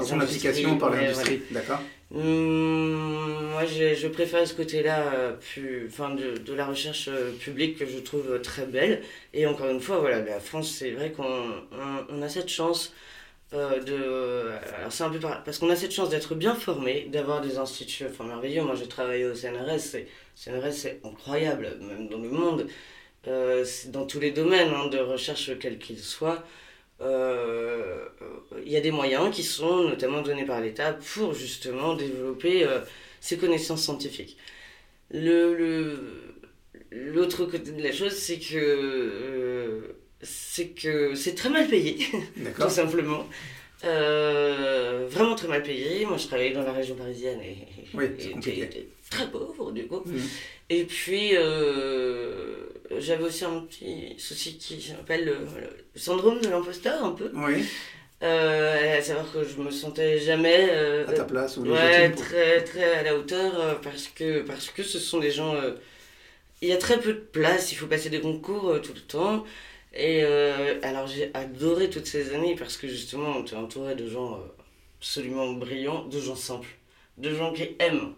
dans 0.02 0.08
son 0.08 0.20
application 0.20 0.78
par 0.78 0.90
l'industrie, 0.90 1.42
d'accord 1.52 1.80
hum, 2.14 3.52
Moi, 3.52 3.66
je, 3.66 3.96
je, 3.96 4.08
préfère 4.08 4.48
ce 4.48 4.54
côté-là 4.54 5.14
euh, 5.14 5.88
enfin, 5.88 6.14
de, 6.14 6.38
de, 6.38 6.54
la 6.54 6.66
recherche 6.66 7.08
euh, 7.08 7.32
publique 7.40 7.78
que 7.78 7.86
je 7.86 8.00
trouve 8.00 8.42
très 8.42 8.66
belle. 8.66 9.02
Et 9.34 9.46
encore 9.46 9.70
une 9.70 9.80
fois, 9.80 10.00
voilà, 10.00 10.22
la 10.22 10.40
France, 10.40 10.72
c'est 10.72 10.92
vrai 10.92 11.12
qu'on 11.12 11.52
on, 12.10 12.22
a 12.22 12.30
cette 12.30 12.50
chance 12.50 12.94
euh, 13.54 13.80
de. 13.82 14.52
Alors, 14.78 14.92
c'est 14.92 15.04
un 15.04 15.10
peu 15.10 15.20
parce 15.20 15.58
qu'on 15.58 15.70
a 15.70 15.76
cette 15.76 15.94
chance 15.94 16.10
d'être 16.10 16.36
bien 16.36 16.56
formé, 16.56 17.08
d'avoir 17.12 17.42
des 17.42 17.58
instituts 17.58 18.06
enfin, 18.10 18.26
merveilleux. 18.26 18.64
Moi, 18.64 18.76
j'ai 18.76 18.88
travaillé 18.88 19.26
au 19.26 19.36
CNRS, 19.36 19.96
et 19.96 20.08
CNRS, 20.36 20.72
c'est 20.74 21.00
incroyable, 21.04 21.78
même 21.82 22.08
dans 22.08 22.20
le 22.20 22.30
monde, 22.30 22.68
dans 23.26 24.06
tous 24.08 24.20
les 24.20 24.32
domaines 24.32 24.74
hein, 24.74 24.88
de 24.88 24.98
recherche, 24.98 25.52
quels 25.60 25.78
qu'ils 25.78 26.00
soient 26.00 26.44
il 27.02 27.08
euh, 27.08 28.06
y 28.66 28.78
a 28.78 28.82
des 28.82 28.92
moyens 28.92 29.34
qui 29.34 29.44
sont 29.44 29.84
notamment 29.90 30.22
donnés 30.22 30.46
par 30.46 30.62
l'État 30.62 30.94
pour 30.94 31.34
justement 31.34 31.96
développer 31.96 32.64
euh, 32.64 32.80
ces 33.20 33.38
connaissances 33.38 33.84
scientifiques. 33.84 34.38
Le, 35.10 35.98
l'autre 36.92 37.46
côté 37.46 37.72
de 37.72 37.82
la 37.82 37.92
chose, 37.92 38.14
c'est 38.14 38.38
que 38.38 38.56
euh, 38.56 39.96
c'est 40.22 40.70
que 40.70 41.16
c'est 41.16 41.34
très 41.34 41.50
mal 41.50 41.68
payé, 41.68 41.98
tout 42.60 42.70
simplement. 42.70 43.28
vraiment 43.82 45.36
très 45.36 45.48
mal 45.48 45.64
payé. 45.64 46.06
Moi, 46.06 46.18
je 46.18 46.28
travaillais 46.28 46.54
dans 46.54 46.62
la 46.62 46.74
région 46.74 46.96
parisienne 46.96 47.40
et, 47.42 47.58
j'étais 48.20 48.88
très 49.10 49.30
pauvre 49.32 49.72
du 49.72 49.88
coup. 49.88 50.04
Mmh. 50.06 50.18
Et 50.70 50.84
puis, 50.84 51.32
j'avais 53.00 53.24
aussi 53.24 53.46
un 53.46 53.62
petit 53.62 54.16
souci 54.18 54.58
qui 54.58 54.82
s'appelle 54.82 55.26
le, 55.26 55.38
syndrome 55.96 56.40
de 56.42 56.50
l'imposteur, 56.50 57.04
un 57.04 57.12
peu. 57.12 57.32
Oui. 57.34 57.66
Euh, 58.24 59.00
à 59.00 59.02
savoir 59.02 59.32
que 59.34 59.44
je 59.44 59.60
me 59.60 59.72
sentais 59.72 60.20
jamais 60.20 60.68
euh, 60.70 61.08
à 61.08 61.14
ta 61.14 61.24
place 61.24 61.58
ou 61.58 61.66
ouais, 61.66 62.12
très 62.12 62.64
très 62.64 62.94
à 62.94 63.02
la 63.02 63.16
hauteur 63.16 63.60
euh, 63.60 63.74
parce 63.82 64.10
que 64.10 64.42
parce 64.42 64.70
que 64.70 64.84
ce 64.84 65.00
sont 65.00 65.18
des 65.18 65.32
gens 65.32 65.56
il 66.62 66.68
y 66.68 66.72
a 66.72 66.78
très 66.78 67.00
peu 67.00 67.14
de 67.14 67.20
place 67.20 67.72
il 67.72 67.76
faut 67.76 67.88
passer 67.88 68.12
des 68.12 68.22
concours 68.22 68.80
tout 68.84 68.94
le 68.94 69.00
temps 69.00 69.44
et 69.96 70.22
alors 70.84 71.08
j'ai 71.08 71.32
adoré 71.34 71.90
toutes 71.90 72.06
ces 72.06 72.36
années 72.36 72.56
parce 72.56 72.78
que 72.78 72.88
justement 72.88 73.38
on 73.38 73.42
était 73.42 73.56
entouré 73.56 73.96
de 73.96 74.08
gens 74.08 74.40
absolument 75.00 75.54
brillants 75.54 76.06
de 76.06 76.20
gens 76.20 76.36
simples 76.36 76.78
de 77.18 77.34
gens 77.34 77.52
qui 77.54 77.70
aiment 77.80 78.14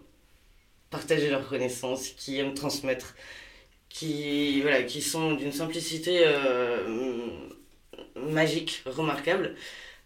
partager 0.90 1.30
leurs 1.30 1.48
connaissances 1.48 2.08
qui 2.10 2.38
aiment 2.38 2.52
transmettre 2.52 3.14
qui, 3.94 4.60
voilà, 4.60 4.82
qui 4.82 5.00
sont 5.00 5.34
d'une 5.34 5.52
simplicité 5.52 6.22
euh, 6.26 7.28
magique, 8.16 8.82
remarquable, 8.86 9.54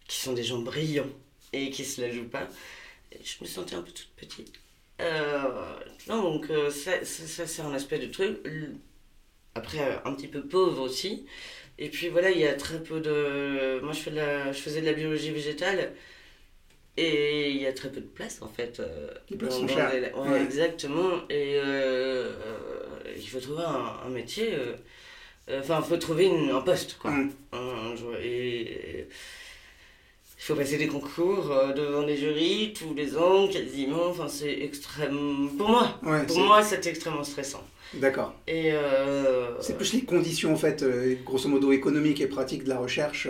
qui 0.06 0.20
sont 0.20 0.34
des 0.34 0.44
gens 0.44 0.58
brillants 0.58 1.08
et 1.54 1.70
qui 1.70 1.86
se 1.86 2.02
la 2.02 2.10
jouent 2.10 2.28
pas. 2.28 2.46
je 3.12 3.34
me 3.40 3.46
sentais 3.46 3.76
un 3.76 3.82
peu 3.82 3.90
toute 3.90 4.10
petite. 4.14 4.52
Euh, 5.00 5.74
non, 6.06 6.22
donc 6.22 6.50
euh, 6.50 6.70
ça, 6.70 7.02
ça, 7.02 7.46
c'est 7.46 7.62
un 7.62 7.72
aspect 7.72 7.98
du 7.98 8.10
truc. 8.10 8.38
Après, 9.54 10.00
un 10.04 10.12
petit 10.12 10.28
peu 10.28 10.42
pauvre 10.42 10.82
aussi. 10.82 11.24
Et 11.78 11.88
puis 11.88 12.10
voilà, 12.10 12.30
il 12.30 12.38
y 12.38 12.46
a 12.46 12.54
très 12.54 12.82
peu 12.82 13.00
de... 13.00 13.80
Moi, 13.82 13.94
je, 13.94 14.00
fais 14.00 14.10
de 14.10 14.16
la... 14.16 14.52
je 14.52 14.60
faisais 14.60 14.82
de 14.82 14.86
la 14.86 14.92
biologie 14.92 15.30
végétale. 15.30 15.94
Et 17.00 17.50
il 17.52 17.62
y 17.62 17.66
a 17.66 17.72
très 17.72 17.90
peu 17.90 18.00
de 18.00 18.06
place 18.06 18.42
en 18.42 18.48
fait. 18.48 18.80
Euh, 18.80 19.08
ouais, 19.30 20.42
Exactement. 20.42 21.10
Et 21.30 21.54
euh, 21.54 21.62
euh, 21.64 22.82
il 23.16 23.28
faut 23.28 23.38
trouver 23.38 23.62
un, 23.64 24.08
métier. 24.08 24.52
Enfin, 25.48 25.78
il 25.80 25.88
faut 25.88 25.96
trouver 25.96 26.28
un 26.28 26.60
poste 26.60 26.98
quoi. 26.98 27.12
Mm. 27.12 27.30
et, 28.20 29.06
il 30.40 30.44
faut 30.44 30.56
passer 30.56 30.76
des 30.76 30.88
concours 30.88 31.54
devant 31.76 32.02
les 32.02 32.16
jurys 32.16 32.72
tous 32.72 32.94
les 32.94 33.16
ans, 33.16 33.46
quasiment. 33.46 34.06
Enfin, 34.06 34.26
c'est 34.26 34.60
extrêmement. 34.60 35.48
Pour 35.56 35.68
moi, 35.68 35.96
pour 36.26 36.40
moi, 36.40 36.62
c'est 36.64 36.84
extrêmement 36.84 37.22
stressant. 37.22 37.64
D'accord. 37.94 38.34
Et 38.48 38.72
c'est 39.60 39.76
plus 39.76 39.92
les 39.92 40.02
conditions 40.02 40.52
en 40.52 40.56
fait, 40.56 40.84
grosso 41.24 41.48
modo 41.48 41.70
économiques 41.70 42.20
et 42.20 42.26
pratiques 42.26 42.64
de 42.64 42.70
la 42.70 42.78
recherche 42.78 43.28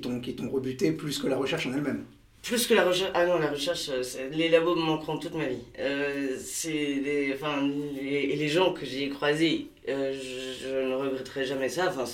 t'ont 0.00 0.20
qui 0.20 0.34
t'ont 0.34 0.50
rebuté 0.50 0.90
plus 0.90 1.20
que 1.20 1.28
la 1.28 1.36
recherche 1.36 1.68
en 1.68 1.74
elle-même. 1.74 2.04
Plus 2.48 2.66
que 2.66 2.72
la 2.72 2.84
recherche, 2.84 3.10
ah 3.12 3.26
non, 3.26 3.38
la 3.38 3.50
recherche, 3.50 3.90
euh, 3.90 4.02
les 4.32 4.48
labos 4.48 4.74
me 4.74 4.80
manqueront 4.80 5.18
toute 5.18 5.34
ma 5.34 5.44
vie. 5.44 5.64
Euh, 5.78 6.34
les, 6.64 7.34
enfin, 7.34 7.60
les, 7.94 8.34
les 8.36 8.48
gens 8.48 8.72
que 8.72 8.86
j'ai 8.86 9.10
croisés, 9.10 9.66
euh, 9.86 10.18
je, 10.62 10.68
ne 10.68 10.94
regretterai 10.94 11.44
jamais 11.44 11.68
ça. 11.68 11.88
Enfin, 11.88 12.04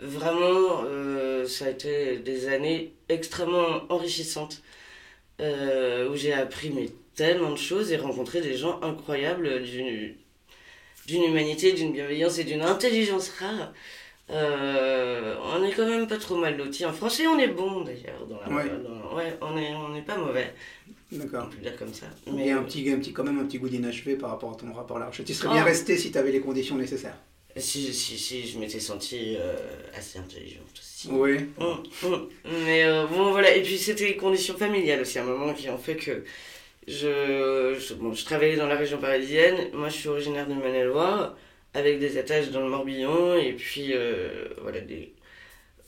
vraiment, 0.00 0.82
ça 1.46 1.66
a 1.66 1.70
été 1.70 2.16
des 2.16 2.48
années 2.48 2.94
extrêmement 3.08 3.84
enrichissantes 3.90 4.60
où 5.38 6.16
j'ai 6.16 6.32
appris 6.32 6.92
tellement 7.14 7.52
de 7.52 7.56
choses 7.56 7.92
et 7.92 7.96
rencontré 7.96 8.40
des 8.40 8.56
gens 8.56 8.80
incroyables 8.82 9.62
du, 9.62 10.16
d'une 11.06 11.22
humanité, 11.22 11.74
d'une 11.74 11.92
bienveillance 11.92 12.38
et 12.38 12.44
d'une 12.44 12.62
intelligence 12.62 13.30
rare. 13.38 13.72
Euh, 14.30 15.34
on 15.54 15.62
est 15.64 15.72
quand 15.72 15.86
même 15.86 16.06
pas 16.06 16.16
trop 16.16 16.36
mal 16.36 16.56
lotis. 16.56 16.84
En 16.86 16.92
français, 16.92 17.26
on 17.26 17.38
est 17.38 17.48
bon 17.48 17.82
d'ailleurs. 17.82 18.26
Dans 18.28 18.40
la, 18.40 18.48
Ouais. 18.56 18.70
dans- 18.82 19.16
ouais, 19.16 19.36
on 19.42 19.56
est, 19.58 19.74
on 19.74 19.90
n'est 19.90 20.02
pas 20.02 20.16
mauvais. 20.16 20.52
On 21.12 21.18
D'accord. 21.18 21.48
peut 21.50 21.56
le 21.56 21.62
dire 21.70 21.76
comme 21.76 21.92
ça. 21.92 22.06
Il 22.26 22.44
y 22.44 22.50
a 22.50 22.58
un 22.58 22.62
petit, 22.62 22.88
un 22.90 22.98
petit, 22.98 23.12
quand 23.12 23.22
même 23.24 23.38
un 23.38 23.44
petit 23.44 23.58
goût 23.58 23.68
d'inachevé 23.68 24.16
par 24.16 24.30
rapport 24.30 24.52
à 24.52 24.56
ton 24.56 24.72
rapport 24.72 24.96
à 24.96 25.00
la 25.00 25.06
recherche. 25.06 25.26
Tu 25.28 25.34
serais 25.34 25.48
Ah. 25.50 25.54
bien 25.54 25.64
resté 25.64 25.96
si 25.98 26.10
tu 26.10 26.18
avais 26.18 26.32
les 26.32 26.40
conditions 26.40 26.76
nécessaires. 26.76 27.16
si, 27.56 27.92
si, 27.94 28.18
si, 28.18 28.48
je 28.48 28.58
m'étais 28.58 28.80
sentie 28.80 29.36
euh, 29.38 29.54
assez 29.96 30.18
intelligente 30.18 30.64
aussi. 30.76 31.08
Oui. 31.12 31.36
Hum, 31.60 31.82
hum. 32.02 32.28
Mais 32.66 32.82
euh, 32.84 33.06
bon, 33.06 33.30
voilà. 33.30 33.54
Et 33.54 33.62
puis, 33.62 33.78
c'était 33.78 34.06
les 34.08 34.16
conditions 34.16 34.56
familiales 34.56 35.02
aussi, 35.02 35.20
à 35.20 35.22
un 35.22 35.26
moment 35.26 35.52
qui 35.54 35.68
ont 35.70 35.78
fait 35.78 35.94
que 35.94 36.24
je, 36.88 37.76
je, 37.78 37.94
bon, 37.94 38.12
je 38.12 38.24
travaillais 38.24 38.56
dans 38.56 38.66
la 38.66 38.74
région 38.74 38.98
parisienne. 38.98 39.68
Moi, 39.72 39.88
je 39.88 39.94
suis 39.98 40.08
originaire 40.08 40.48
de 40.48 40.54
Maine-et-Loire, 40.54 41.36
avec 41.74 41.98
des 41.98 42.16
attaches 42.18 42.50
dans 42.50 42.62
le 42.62 42.68
Morbihan. 42.70 43.36
Et 43.36 43.52
puis, 43.52 43.88
euh, 43.92 44.46
voilà, 44.62 44.80
des, 44.80 45.12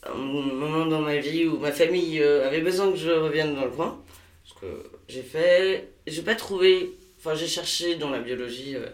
un 0.03 0.13
moment 0.15 0.85
dans 0.85 1.01
ma 1.01 1.17
vie 1.17 1.45
où 1.45 1.57
ma 1.57 1.71
famille 1.71 2.21
euh, 2.21 2.47
avait 2.47 2.61
besoin 2.61 2.91
que 2.91 2.97
je 2.97 3.09
revienne 3.09 3.55
dans 3.55 3.65
le 3.65 3.71
coin. 3.71 4.01
Ce 4.45 4.53
que 4.53 4.67
j'ai 5.07 5.23
fait. 5.23 5.87
J'ai 6.05 6.21
pas 6.21 6.35
trouvé. 6.35 6.91
Enfin, 7.19 7.33
j'ai 7.35 7.47
cherché 7.47 7.95
dans 7.95 8.09
la 8.11 8.19
biologie. 8.19 8.75
euh, 8.75 8.85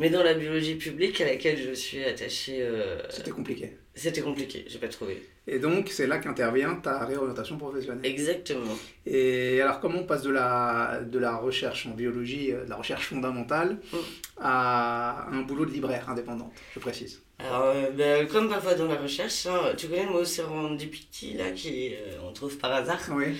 mais 0.00 0.10
dans 0.10 0.22
la 0.22 0.34
biologie 0.34 0.76
publique 0.76 1.20
à 1.20 1.24
laquelle 1.24 1.58
je 1.60 1.72
suis 1.72 2.04
attachée, 2.04 2.58
euh, 2.60 3.00
C'était 3.10 3.32
compliqué. 3.32 3.72
c'était 3.96 4.20
compliqué, 4.20 4.64
j'ai 4.68 4.78
pas 4.78 4.86
trouvé. 4.86 5.20
Et 5.48 5.58
donc, 5.58 5.88
c'est 5.90 6.06
là 6.06 6.18
qu'intervient 6.18 6.76
ta 6.76 7.04
réorientation 7.04 7.56
professionnelle. 7.58 8.04
Exactement. 8.08 8.76
Et 9.06 9.60
alors, 9.60 9.80
comment 9.80 9.98
on 10.00 10.04
passe 10.04 10.22
de 10.22 10.30
la, 10.30 11.00
de 11.04 11.18
la 11.18 11.34
recherche 11.36 11.86
en 11.86 11.94
biologie, 11.94 12.52
de 12.52 12.68
la 12.70 12.76
recherche 12.76 13.06
fondamentale, 13.06 13.78
Mm. 13.92 13.96
à 14.40 14.97
un 15.32 15.42
boulot 15.42 15.64
de 15.64 15.70
libraire 15.70 16.08
indépendante, 16.08 16.52
je 16.74 16.78
précise 16.78 17.22
Alors, 17.38 17.64
euh, 17.66 17.90
ben, 17.90 18.26
comme 18.26 18.48
parfois 18.48 18.74
dans 18.74 18.86
la 18.86 18.96
recherche, 18.96 19.46
hein, 19.46 19.74
tu 19.76 19.88
connais 19.88 20.04
le 20.04 20.12
mot 20.12 20.24
serendipity, 20.24 21.34
là, 21.34 21.50
qui 21.50 21.94
euh, 21.94 22.28
on 22.28 22.32
trouve 22.32 22.56
par 22.58 22.72
hasard? 22.72 23.00
Oui. 23.12 23.36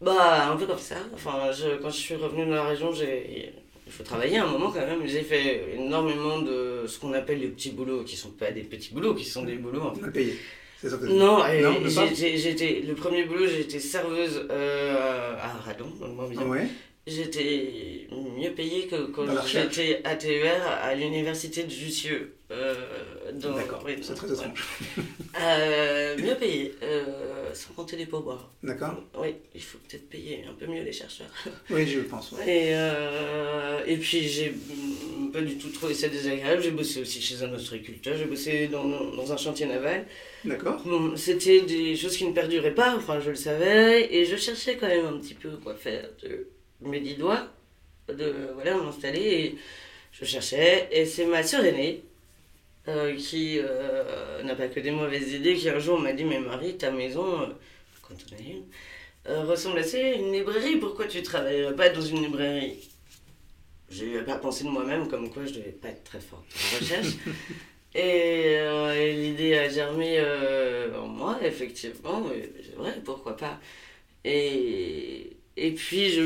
Bah, 0.00 0.50
un 0.50 0.56
peu 0.56 0.66
comme 0.66 0.78
ça. 0.78 0.96
Enfin, 1.12 1.52
je, 1.52 1.76
quand 1.82 1.90
je 1.90 1.96
suis 1.96 2.14
revenue 2.14 2.46
dans 2.46 2.54
la 2.54 2.64
région, 2.64 2.92
j'ai. 2.92 3.52
Il 3.86 3.92
faut 3.92 4.04
travailler 4.04 4.38
un 4.38 4.46
moment 4.46 4.70
quand 4.70 4.86
même. 4.86 5.04
J'ai 5.04 5.22
fait 5.22 5.74
énormément 5.74 6.38
de 6.38 6.84
ce 6.86 6.98
qu'on 7.00 7.12
appelle 7.12 7.40
les 7.40 7.48
petits 7.48 7.72
boulots, 7.72 8.04
qui 8.04 8.16
sont 8.16 8.30
pas 8.30 8.52
des 8.52 8.62
petits 8.62 8.94
boulots, 8.94 9.14
qui 9.14 9.24
sont 9.24 9.42
des 9.42 9.56
boulots 9.56 9.82
en 9.82 9.94
fait. 9.94 10.10
Payé. 10.12 10.38
Non, 10.82 11.44
et 11.46 11.60
Non, 11.60 11.74
j'étais 12.14 12.82
le 12.86 12.94
premier 12.94 13.24
boulot, 13.24 13.46
j'étais 13.46 13.80
serveuse 13.80 14.46
euh, 14.50 15.36
à 15.38 15.48
Radon, 15.48 15.92
dans 16.00 16.06
le 16.06 16.14
Morbihan. 16.14 16.46
Ouais. 16.46 16.68
J'étais 17.10 18.06
mieux 18.38 18.50
payée 18.52 18.86
que 18.86 19.06
quand 19.06 19.26
j'étais 19.46 20.00
ATER 20.04 20.48
à 20.82 20.94
l'université 20.94 21.64
de 21.64 21.70
Jussieu. 21.70 22.34
Euh, 22.52 22.74
D'accord. 23.32 23.82
oui, 23.84 23.94
C'est 24.02 24.14
très 24.14 24.26
ouais. 24.28 24.34
étrange. 24.34 24.64
Euh, 25.40 26.16
mieux 26.18 26.34
payée, 26.34 26.74
euh, 26.82 27.52
sans 27.54 27.72
compter 27.74 27.96
les 27.96 28.06
pourboires. 28.06 28.50
D'accord 28.62 29.02
Oui, 29.18 29.34
il 29.54 29.62
faut 29.62 29.78
peut-être 29.88 30.08
payer 30.08 30.44
un 30.48 30.54
peu 30.54 30.66
mieux 30.66 30.82
les 30.82 30.92
chercheurs. 30.92 31.28
Oui, 31.70 31.86
je 31.86 32.00
pense. 32.00 32.32
ouais. 32.32 32.44
Et, 32.46 32.68
euh, 32.74 33.80
et 33.86 33.96
puis 33.96 34.22
j'ai 34.28 34.52
pas 35.32 35.40
du 35.40 35.56
tout 35.58 35.70
trouvé 35.70 35.94
ça 35.94 36.08
désagréable. 36.08 36.62
J'ai 36.62 36.72
bossé 36.72 37.00
aussi 37.02 37.20
chez 37.22 37.42
un 37.42 37.52
ostréiculteur, 37.52 38.16
j'ai 38.16 38.24
bossé 38.24 38.66
dans, 38.68 38.84
dans 38.88 39.32
un 39.32 39.36
chantier 39.36 39.66
naval. 39.66 40.06
D'accord 40.44 40.80
Bon, 40.84 41.16
c'était 41.16 41.60
des 41.62 41.94
choses 41.96 42.16
qui 42.16 42.24
ne 42.26 42.32
perduraient 42.32 42.74
pas, 42.74 42.96
enfin 42.96 43.20
je 43.20 43.30
le 43.30 43.36
savais, 43.36 44.12
et 44.14 44.24
je 44.26 44.36
cherchais 44.36 44.76
quand 44.76 44.88
même 44.88 45.06
un 45.06 45.18
petit 45.18 45.34
peu 45.34 45.50
quoi 45.62 45.74
faire 45.74 46.08
de 46.22 46.48
mes 46.82 47.00
dix 47.00 47.14
doigts, 47.14 47.48
de 48.08 48.50
voilà, 48.54 48.76
m'installer, 48.76 49.20
et 49.20 49.58
je 50.12 50.24
cherchais, 50.24 50.88
et 50.90 51.06
c'est 51.06 51.26
ma 51.26 51.42
sœur 51.42 51.64
aînée 51.64 52.02
euh, 52.88 53.14
qui 53.16 53.58
euh, 53.58 54.42
n'a 54.42 54.54
pas 54.54 54.68
que 54.68 54.80
des 54.80 54.90
mauvaises 54.90 55.32
idées, 55.32 55.54
qui 55.54 55.68
un 55.68 55.78
jour 55.78 55.98
m'a 55.98 56.12
dit 56.12 56.24
Mais 56.24 56.40
Marie, 56.40 56.76
ta 56.76 56.90
maison, 56.90 57.42
euh, 57.42 57.46
quand 58.02 58.14
on 58.32 58.36
a 58.36 58.40
une, 58.40 58.64
euh, 59.28 59.44
ressemble 59.44 59.78
assez 59.78 60.02
à 60.02 60.14
une 60.14 60.32
librairie, 60.32 60.76
pourquoi 60.76 61.06
tu 61.06 61.22
travaillerais 61.22 61.76
pas 61.76 61.90
dans 61.90 62.00
une 62.00 62.22
librairie? 62.22 62.88
J'ai 63.90 64.06
eu 64.06 64.18
à 64.18 64.36
penser 64.36 64.64
de 64.64 64.68
moi-même 64.68 65.08
comme 65.08 65.30
quoi 65.30 65.44
je 65.44 65.54
devais 65.54 65.72
pas 65.72 65.88
être 65.88 66.04
très 66.04 66.20
forte 66.20 66.44
en 66.54 66.78
recherche. 66.78 67.14
Et, 67.92 68.52
et 68.52 69.12
l'idée 69.14 69.58
a 69.58 69.68
germé 69.68 70.24
en 70.96 71.08
moi, 71.08 71.40
effectivement. 71.42 72.24
C'est 72.62 72.76
vrai, 72.76 72.94
pourquoi 73.04 73.36
pas? 73.36 73.58
Et, 74.24 75.36
et 75.66 75.72
puis, 75.72 76.10
je, 76.10 76.22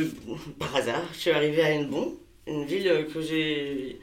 par 0.59 0.75
hasard, 0.77 1.03
je 1.15 1.19
suis 1.19 1.31
arrivée 1.31 1.63
à 1.63 1.71
Hennebon, 1.71 2.17
une 2.47 2.65
ville 2.65 3.07
que 3.13 3.21
j'ai, 3.21 3.99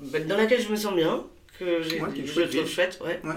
bah, 0.00 0.20
dans 0.20 0.36
laquelle 0.36 0.60
je 0.62 0.68
me 0.68 0.76
sens 0.76 0.94
bien, 0.94 1.24
que 1.58 1.82
j'ai, 1.82 2.00
Ouais, 2.00 2.08
je 2.14 2.26
chouette 2.32 2.50
trouve 2.50 2.66
chouette. 2.68 3.00
Ouais. 3.04 3.18
Ouais. 3.24 3.34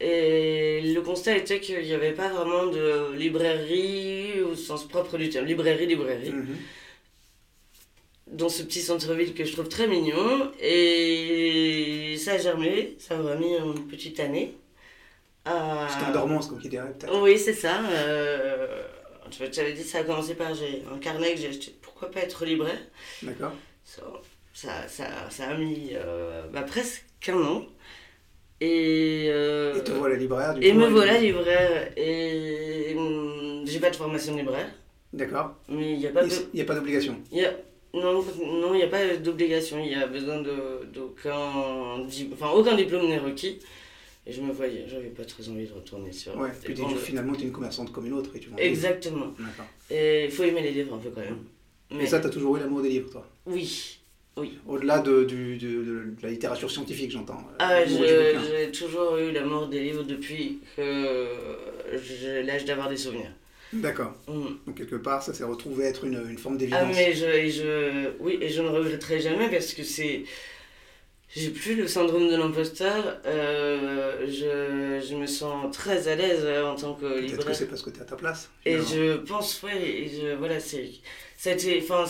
Et 0.00 0.80
le 0.94 1.00
constat 1.02 1.36
était 1.36 1.58
qu'il 1.60 1.80
n'y 1.80 1.92
avait 1.92 2.12
pas 2.12 2.28
vraiment 2.28 2.66
de 2.66 3.12
librairie 3.16 4.40
au 4.42 4.54
sens 4.54 4.86
propre 4.86 5.18
du 5.18 5.28
terme. 5.28 5.44
Librairie, 5.46 5.86
librairie 5.86 6.30
Mhm. 6.30 6.56
dans 8.28 8.48
ce 8.48 8.62
petit 8.62 8.80
centre-ville 8.80 9.34
que 9.34 9.44
je 9.44 9.52
trouve 9.52 9.68
très 9.68 9.88
mignon. 9.88 10.52
Et 10.60 12.14
ça 12.18 12.32
a 12.34 12.38
germé, 12.38 12.94
ça 12.98 13.16
m'a 13.16 13.34
mis 13.34 13.54
une 13.56 13.86
petite 13.88 14.20
année. 14.20 14.54
à- 15.44 15.88
C'était 15.90 16.10
en 16.10 16.12
dormance, 16.12 16.46
comme 16.46 16.60
qui 16.60 16.68
dirait 16.68 16.92
peut-être. 16.92 17.20
Oui, 17.22 17.38
c'est 17.38 17.54
ça. 17.54 17.80
Euh, 17.90 18.82
tu 19.30 19.60
avais 19.60 19.72
dit, 19.72 19.82
ça 19.84 19.98
a 19.98 20.04
commencé 20.04 20.34
par 20.34 20.54
j'ai 20.54 20.82
un 20.92 20.98
carnet 20.98 21.34
que 21.34 21.40
j'ai 21.40 21.48
acheté. 21.48 21.74
Pourquoi 21.82 22.10
pas 22.10 22.20
être 22.20 22.44
libraire? 22.44 22.78
D'accord 23.22 23.52
ça, 23.84 24.02
ça, 24.52 24.88
ça, 24.88 25.06
ça 25.30 25.48
a 25.50 25.54
mis 25.56 25.90
euh, 25.94 26.46
bah, 26.52 26.62
presque 26.62 27.04
un 27.28 27.42
an. 27.42 27.66
Et, 28.60 29.26
euh, 29.30 29.78
Et 29.78 29.84
te 29.84 29.92
voilà 29.92 30.16
libraire 30.16 30.54
du 30.54 30.66
et 30.66 30.72
coup, 30.72 30.78
me 30.78 30.86
voilà 30.88 31.18
libraire. 31.18 31.92
Et 31.96 32.94
hum, 32.96 33.62
j'ai 33.66 33.78
pas 33.78 33.90
de 33.90 33.96
formation 33.96 34.32
de 34.34 34.38
libraire, 34.40 34.68
D'accord. 35.12 35.54
mais 35.68 35.92
il 35.92 35.98
n'y 35.98 36.06
a 36.06 36.10
pas. 36.10 36.24
Il 36.24 36.56
n'y 36.56 36.60
a 36.60 36.64
pas 36.64 36.74
d'obligation? 36.74 37.16
Y 37.30 37.44
a- 37.44 37.54
Non, 37.94 38.22
non, 38.62 38.74
il 38.74 38.78
n'y 38.78 38.82
a 38.82 38.88
pas 38.88 39.16
d'obligation. 39.16 39.78
Il 39.78 39.92
y 39.92 39.94
a 39.94 40.06
besoin 40.08 40.42
d'aucun 40.92 42.04
enfin, 42.32 42.50
aucun 42.50 42.74
diplôme 42.74 43.08
n'est 43.08 43.18
requis. 43.18 43.60
Et 44.28 44.32
je 44.32 44.42
me 44.42 44.52
voyais, 44.52 44.84
j'avais 44.86 45.08
pas 45.08 45.24
très 45.24 45.48
envie 45.48 45.66
de 45.66 45.72
retourner 45.72 46.12
sur. 46.12 46.36
Ouais. 46.36 46.50
Puis 46.62 46.74
de- 46.74 46.84
finalement, 46.96 47.32
tu 47.34 47.42
es 47.42 47.44
une 47.46 47.52
commerçante 47.52 47.90
comme 47.90 48.06
une 48.06 48.12
autre. 48.12 48.30
Et 48.36 48.40
tu 48.40 48.50
Exactement. 48.58 49.32
Et 49.90 50.26
il 50.26 50.30
faut 50.30 50.44
aimer 50.44 50.60
les 50.62 50.72
livres 50.72 50.94
un 50.94 50.98
peu 50.98 51.08
quand 51.10 51.22
même. 51.22 51.38
Mais 51.90 52.04
Et 52.04 52.06
ça, 52.06 52.20
tu 52.20 52.26
as 52.26 52.30
toujours 52.30 52.56
eu 52.56 52.60
l'amour 52.60 52.82
des 52.82 52.90
livres, 52.90 53.10
toi? 53.10 53.26
Oui. 53.46 53.96
Au-delà 54.68 55.00
de, 55.00 55.24
de- 55.24 55.56
de 55.56 56.14
la 56.22 56.30
littérature 56.30 56.70
scientifique, 56.70 57.10
j'entends. 57.10 57.42
Ah, 57.58 57.84
je- 57.84 57.90
bouquin. 57.96 58.40
j'ai 58.48 58.70
toujours 58.70 59.16
eu 59.16 59.32
l'amour 59.32 59.66
des 59.68 59.80
livres 59.80 60.04
depuis 60.04 60.58
que 60.76 61.26
j'ai 62.20 62.42
l'âge 62.44 62.64
d'avoir 62.64 62.88
des 62.88 62.96
souvenirs. 62.98 63.32
D'accord. 63.72 64.14
Mm. 64.28 64.46
Donc, 64.66 64.76
quelque 64.76 64.96
part, 64.96 65.22
ça 65.22 65.34
s'est 65.34 65.44
retrouvé 65.44 65.86
être 65.86 66.04
une, 66.04 66.22
une 66.30 66.38
forme 66.38 66.54
Ah 66.54 66.58
d'évidence. 66.58 66.94
mais 66.96 67.12
je, 67.14 67.26
et 67.26 67.50
je, 67.50 68.10
oui, 68.20 68.38
et 68.40 68.48
je 68.48 68.62
ne 68.62 68.68
regretterai 68.68 69.20
jamais 69.20 69.48
parce 69.50 69.72
que 69.74 69.82
c'est... 69.82 70.22
J'ai 71.36 71.50
plus 71.50 71.74
le 71.74 71.86
syndrome 71.86 72.30
de 72.30 72.36
l'imposteur. 72.36 73.20
euh, 73.26 73.97
je, 74.26 75.04
je 75.08 75.14
me 75.14 75.26
sens 75.26 75.74
très 75.74 76.08
à 76.08 76.14
l'aise 76.16 76.40
euh, 76.44 76.64
en 76.64 76.74
tant 76.74 76.94
que 76.94 77.00
Peut-être 77.06 77.20
que 77.20 77.26
libraire. 77.36 77.56
c'est 77.56 77.66
parce 77.68 77.82
que 77.82 77.90
tu 77.90 77.98
es 77.98 78.02
à 78.02 78.04
ta 78.04 78.16
place. 78.16 78.50
Et 78.64 78.76
je 78.78 79.16
pense, 79.18 79.62
ouais, 79.62 79.80
et 79.80 80.08
je, 80.08 80.34
voilà, 80.36 80.58
c'est... 80.60 80.90
Enfin, 81.78 82.04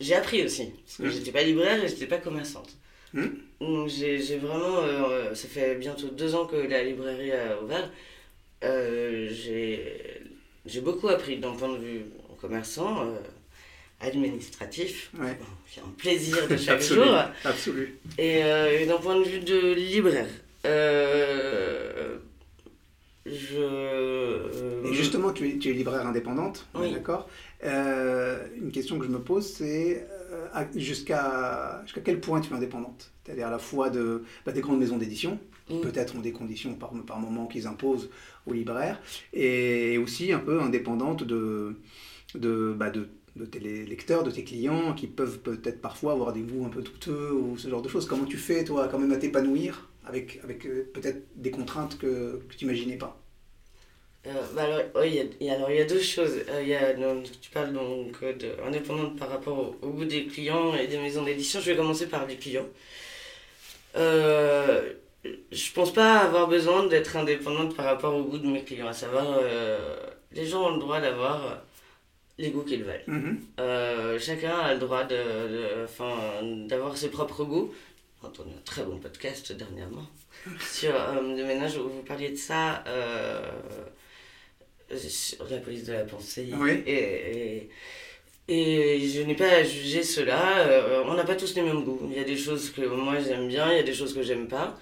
j'ai 0.00 0.14
appris 0.14 0.44
aussi. 0.44 0.72
Parce 0.84 0.96
que 0.98 1.02
Mm. 1.04 1.10
j'étais 1.10 1.32
pas 1.32 1.42
libraire 1.42 1.84
et 1.84 1.88
j'étais 1.88 2.06
pas 2.06 2.18
commerçante. 2.18 2.70
Mm. 3.12 3.26
Donc 3.60 3.88
j'ai 3.88 4.18
vraiment... 4.38 4.78
euh, 4.82 5.34
ça 5.34 5.48
fait 5.48 5.76
bientôt 5.76 6.08
deux 6.08 6.34
ans 6.34 6.46
que 6.46 6.56
la 6.56 6.82
librairie 6.82 7.32
a 7.32 7.62
ouvert. 7.62 7.90
Euh, 8.64 9.28
j'ai 10.66 10.80
beaucoup 10.80 11.08
appris 11.08 11.38
d'un 11.38 11.52
point 11.52 11.72
de 11.72 11.78
vue 11.78 12.02
commerçant, 12.40 13.02
euh, 13.06 13.14
administratif. 14.00 15.10
Ouais. 15.18 15.38
C'est 15.72 15.80
un 15.80 15.92
plaisir 15.96 16.46
de 16.48 16.56
chaque 16.66 16.82
jour. 16.82 17.06
Absolu. 17.44 17.98
Et, 18.18 18.42
euh, 18.44 18.80
et 18.80 18.86
d'un 18.86 18.98
point 18.98 19.16
de 19.18 19.24
vue 19.24 19.40
de 19.40 19.72
libraire, 19.74 20.26
euh, 20.66 22.16
je. 23.24 23.56
euh, 23.58 24.84
Et 24.84 24.92
justement, 24.94 25.32
tu 25.32 25.48
es, 25.48 25.58
tu 25.58 25.70
es 25.70 25.72
libraire 25.72 26.06
indépendante, 26.06 26.66
Oui. 26.74 26.92
d'accord 26.92 27.28
Euh, 27.64 28.46
Une 28.56 28.70
question 28.70 28.98
que 28.98 29.04
je 29.06 29.10
me 29.10 29.18
pose, 29.20 29.46
c'est 29.52 30.06
jusqu'à 30.74 31.82
quel 32.04 32.20
point 32.20 32.40
tu 32.40 32.52
es 32.52 32.56
indépendante? 32.56 33.10
C'est-à-dire 33.24 33.48
à 33.48 33.50
la 33.50 33.58
fois 33.58 33.90
de, 33.90 34.22
bah, 34.44 34.52
des 34.52 34.60
grandes 34.60 34.78
maisons 34.78 34.96
d'édition, 34.98 35.38
qui 35.66 35.74
Mm. 35.74 35.80
peut-être 35.80 36.14
ont 36.16 36.20
des 36.20 36.30
conditions 36.32 36.74
par, 36.74 36.90
par 37.04 37.18
moment 37.18 37.46
qu'ils 37.46 37.66
imposent 37.66 38.08
aux 38.46 38.52
libraires, 38.52 39.00
et 39.32 39.98
aussi 39.98 40.32
un 40.32 40.38
peu 40.38 40.60
indépendante 40.60 41.24
de, 41.24 41.74
de, 42.36 42.72
bah, 42.78 42.90
de, 42.90 43.08
de 43.36 43.44
tes 43.44 43.60
lecteurs, 43.60 44.24
de 44.24 44.30
tes 44.30 44.44
clients, 44.44 44.94
qui 44.94 45.06
peuvent 45.06 45.38
peut-être 45.38 45.80
parfois 45.80 46.12
avoir 46.12 46.32
des 46.32 46.40
goûts 46.40 46.64
un 46.64 46.70
peu 46.70 46.82
douteux 46.82 47.32
ou 47.32 47.56
ce 47.58 47.68
genre 47.68 47.82
de 47.82 47.88
choses. 47.88 48.06
Comment 48.06 48.24
tu 48.24 48.38
fais, 48.38 48.64
toi, 48.64 48.88
quand 48.88 48.98
même 48.98 49.12
à 49.12 49.16
t'épanouir 49.16 49.88
avec, 50.06 50.40
avec 50.42 50.66
euh, 50.66 50.90
peut-être 50.94 51.22
des 51.36 51.50
contraintes 51.50 51.98
que, 51.98 52.40
tu 52.56 52.64
n'imaginais 52.64 52.96
pas? 52.96 53.20
Euh, 54.26 54.30
bah 54.54 54.64
alors, 54.64 54.80
oui, 54.96 55.20
alors, 55.48 55.70
il 55.70 55.76
y 55.76 55.80
a 55.80 55.84
deux 55.84 56.00
choses. 56.00 56.34
Euh, 56.48 56.62
y 56.62 56.74
a, 56.74 56.94
tu 57.40 57.50
parles 57.50 57.72
donc 57.72 58.16
euh, 58.22 58.32
de 58.32 58.48
indépendante 58.66 59.16
par 59.18 59.28
rapport 59.28 59.76
au, 59.82 59.90
goût 59.90 60.04
des 60.04 60.26
clients 60.26 60.74
et 60.74 60.86
des 60.86 60.98
maisons 60.98 61.22
d'édition. 61.24 61.60
Je 61.60 61.70
vais 61.70 61.76
commencer 61.76 62.08
par 62.08 62.26
les 62.26 62.36
clients. 62.36 62.66
euh, 63.96 64.92
je 65.52 65.72
pense 65.72 65.92
pas 65.92 66.18
avoir 66.18 66.46
besoin 66.48 66.86
d'être 66.86 67.16
indépendante 67.16 67.74
par 67.76 67.86
rapport 67.86 68.14
au 68.14 68.24
goût 68.24 68.38
de 68.38 68.46
mes 68.46 68.62
clients. 68.62 68.88
À 68.88 68.92
savoir, 68.92 69.40
les 70.32 70.46
gens 70.46 70.68
ont 70.68 70.74
le 70.74 70.80
droit 70.80 71.00
d'avoir 71.00 71.65
les 72.38 72.50
goûts 72.50 72.62
qu'ils 72.62 72.84
veulent. 72.84 73.02
Mhm. 73.06 73.40
Euh, 73.60 74.18
chacun 74.18 74.56
a 74.58 74.74
le 74.74 74.80
droit 74.80 75.04
de, 75.04 76.66
d'avoir 76.68 76.96
ses 76.96 77.10
propres 77.10 77.44
goûts. 77.44 77.72
J'ai 78.20 78.28
entendu 78.28 78.50
un 78.56 78.62
très 78.64 78.82
bon 78.82 78.98
podcast 78.98 79.52
dernièrement 79.52 80.06
sur 80.60 80.94
euh, 80.94 81.14
le 81.36 81.44
ménage 81.44 81.76
où 81.76 81.88
vous 81.88 82.02
parliez 82.02 82.30
de 82.30 82.36
ça, 82.36 82.82
euh, 82.86 83.40
sur 84.96 85.48
la 85.50 85.58
police 85.58 85.84
de 85.84 85.92
la 85.92 86.04
pensée. 86.04 86.48
Oui. 86.56 86.82
Et, 86.86 87.68
et, 88.48 88.96
et 88.96 89.08
je 89.08 89.22
n'ai 89.22 89.34
pas 89.34 89.48
à 89.48 89.62
juger 89.64 90.02
cela. 90.02 90.58
euh, 90.60 91.02
on 91.06 91.14
n'a 91.14 91.24
pas 91.24 91.34
tous 91.34 91.54
les 91.54 91.62
mêmes 91.62 91.84
goûts. 91.84 92.00
Il 92.10 92.16
y 92.16 92.20
a 92.20 92.24
des 92.24 92.36
choses 92.36 92.70
que 92.70 92.82
moi 92.82 93.18
j'aime 93.20 93.48
bien, 93.48 93.70
il 93.72 93.76
y 93.76 93.80
a 93.80 93.82
des 93.82 93.94
choses 93.94 94.14
que 94.14 94.22
j'aime 94.22 94.46
pas. 94.48 94.78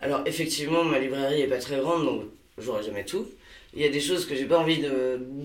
Alors 0.00 0.22
effectivement, 0.26 0.84
ma 0.84 0.98
librairie 0.98 1.42
est 1.42 1.48
pas 1.48 1.58
très 1.58 1.78
grande, 1.78 2.04
donc 2.04 2.24
j'aurai 2.58 2.82
jamais 2.82 3.04
tout. 3.04 3.26
Il 3.74 3.80
y 3.80 3.84
a 3.84 3.88
des 3.88 4.00
choses 4.00 4.26
que 4.26 4.34
j'ai 4.34 4.44
pas 4.44 4.58
envie 4.58 4.82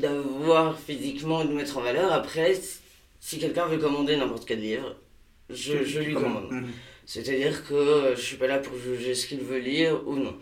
d'avoir 0.01 0.77
physiquement 0.79 1.41
et 1.41 1.47
de 1.47 1.53
mettre 1.53 1.77
en 1.77 1.81
valeur. 1.81 2.11
Après, 2.11 2.55
si 3.19 3.39
quelqu'un 3.39 3.67
veut 3.67 3.77
commander 3.77 4.17
n'importe 4.17 4.45
quel 4.47 4.59
livre, 4.59 4.95
je, 5.49 5.83
je 5.85 5.99
lui 5.99 6.13
commande. 6.13 6.51
Mhm. 6.51 6.67
C'est-à-dire 7.05 7.65
que 7.65 7.73
euh, 7.73 8.15
je 8.17 8.21
suis 8.21 8.35
pas 8.35 8.47
là 8.47 8.59
pour 8.59 8.77
juger 8.77 9.15
ce 9.15 9.27
qu'il 9.27 9.39
veut 9.39 9.59
lire 9.59 10.01
ou 10.07 10.15
non. 10.17 10.35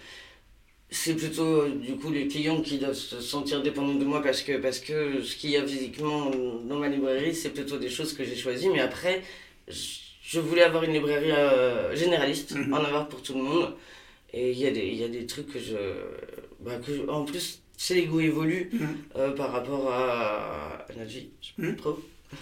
C'est 0.89 1.15
plutôt 1.15 1.61
euh, 1.61 1.69
du 1.75 1.95
coup 1.95 2.11
les 2.11 2.27
clients 2.27 2.61
qui 2.61 2.79
doivent 2.79 2.93
se 2.95 3.21
sentir 3.21 3.61
dépendants 3.61 3.93
de 3.95 4.05
moi 4.05 4.21
parce 4.23 4.41
que, 4.41 4.57
parce 4.57 4.79
que 4.79 5.21
ce 5.21 5.35
qu'il 5.35 5.51
y 5.51 5.57
a 5.57 5.65
physiquement 5.65 6.31
dans 6.67 6.77
ma 6.79 6.89
librairie, 6.89 7.35
c'est 7.35 7.51
plutôt 7.51 7.77
des 7.77 7.89
choses 7.89 8.13
que 8.13 8.23
j'ai 8.23 8.35
choisies. 8.35 8.69
Mais 8.69 8.79
après, 8.79 9.21
je 9.67 10.39
voulais 10.39 10.63
avoir 10.63 10.83
une 10.83 10.93
librairie 10.93 11.31
euh, 11.31 11.95
généraliste, 11.95 12.55
Mhm. 12.55 12.73
en 12.73 12.77
avoir 12.83 13.07
pour 13.09 13.21
tout 13.21 13.33
le 13.35 13.43
monde. 13.43 13.75
Et 14.33 14.51
il 14.51 14.57
y, 14.57 14.65
a 14.65 14.71
des- 14.71 14.87
y 14.87 15.03
a 15.03 15.07
des 15.07 15.25
trucs 15.27 15.53
que 15.53 15.59
je. 15.59 15.77
Bah, 16.61 16.77
que 16.83 16.93
je- 16.95 17.07
en 17.07 17.23
plus, 17.25 17.61
c'est 17.77 17.93
les 17.95 18.05
goûts 18.05 18.19
évoluent 18.21 18.69
Mhm. 18.73 18.87
euh, 19.17 19.31
par 19.31 19.51
rapport 19.51 19.91
à, 19.91 20.85
à 20.89 20.93
notre 20.97 21.09
vie. 21.09 21.29
Mhm. 21.57 21.75
Trop. 21.75 21.99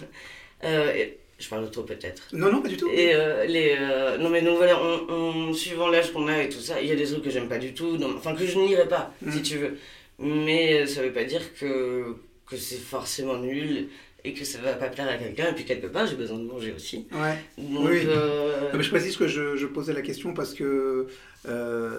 Euh, 0.64 0.92
et- 0.94 1.18
je 1.38 1.48
parle 1.48 1.68
trop 1.70 1.82
peut-être. 1.82 2.28
Non, 2.32 2.50
non, 2.50 2.62
pas 2.62 2.68
du 2.68 2.76
tout. 2.76 2.88
Et 2.90 3.12
euh, 3.14 3.44
les. 3.44 3.76
non, 4.22 4.30
mais 4.30 4.40
donc 4.40 4.56
voilà, 4.56 4.80
on, 4.80 5.12
on- 5.12 5.52
suivant 5.52 5.88
l'âge 5.88 6.12
qu'on 6.12 6.26
a 6.28 6.42
et 6.44 6.48
tout 6.48 6.60
ça, 6.60 6.80
il 6.80 6.88
y 6.88 6.92
a 6.92 6.96
des 6.96 7.04
trucs 7.04 7.22
que 7.24 7.28
j'aime 7.30 7.48
pas 7.48 7.58
du 7.58 7.74
tout, 7.74 7.98
enfin 8.16 8.34
que 8.34 8.46
je 8.46 8.56
n'irai 8.58 8.88
pas, 8.88 9.12
Mm. 9.20 9.32
si 9.32 9.42
tu 9.42 9.58
veux. 9.58 9.76
Mais 10.20 10.86
ça 10.86 11.02
veut 11.02 11.12
pas 11.12 11.24
dire 11.24 11.42
que, 11.58 12.14
que 12.48 12.56
c'est 12.56 12.78
forcément 12.78 13.36
nul 13.36 13.88
et 14.24 14.32
que 14.32 14.44
ça 14.44 14.58
va 14.60 14.74
pas 14.74 14.86
plaire 14.88 15.08
à 15.08 15.16
quelqu'un. 15.16 15.50
Et 15.50 15.54
puis 15.54 15.64
quelque 15.64 15.88
part, 15.88 16.06
j'ai 16.06 16.14
besoin 16.16 16.38
de 16.38 16.44
manger 16.44 16.72
aussi. 16.74 17.06
Ouais. 17.12 17.36
Donc, 17.58 17.88
Oui. 17.90 18.02
euh, 18.06 18.70
Non, 18.72 18.78
mais 18.78 18.84
je 18.84 18.90
précise 18.90 19.16
que 19.16 19.26
je, 19.26 19.56
je 19.56 19.66
posais 19.66 19.92
la 19.92 20.02
question 20.02 20.32
parce 20.34 20.54
que 20.54 21.08
euh, 21.46 21.98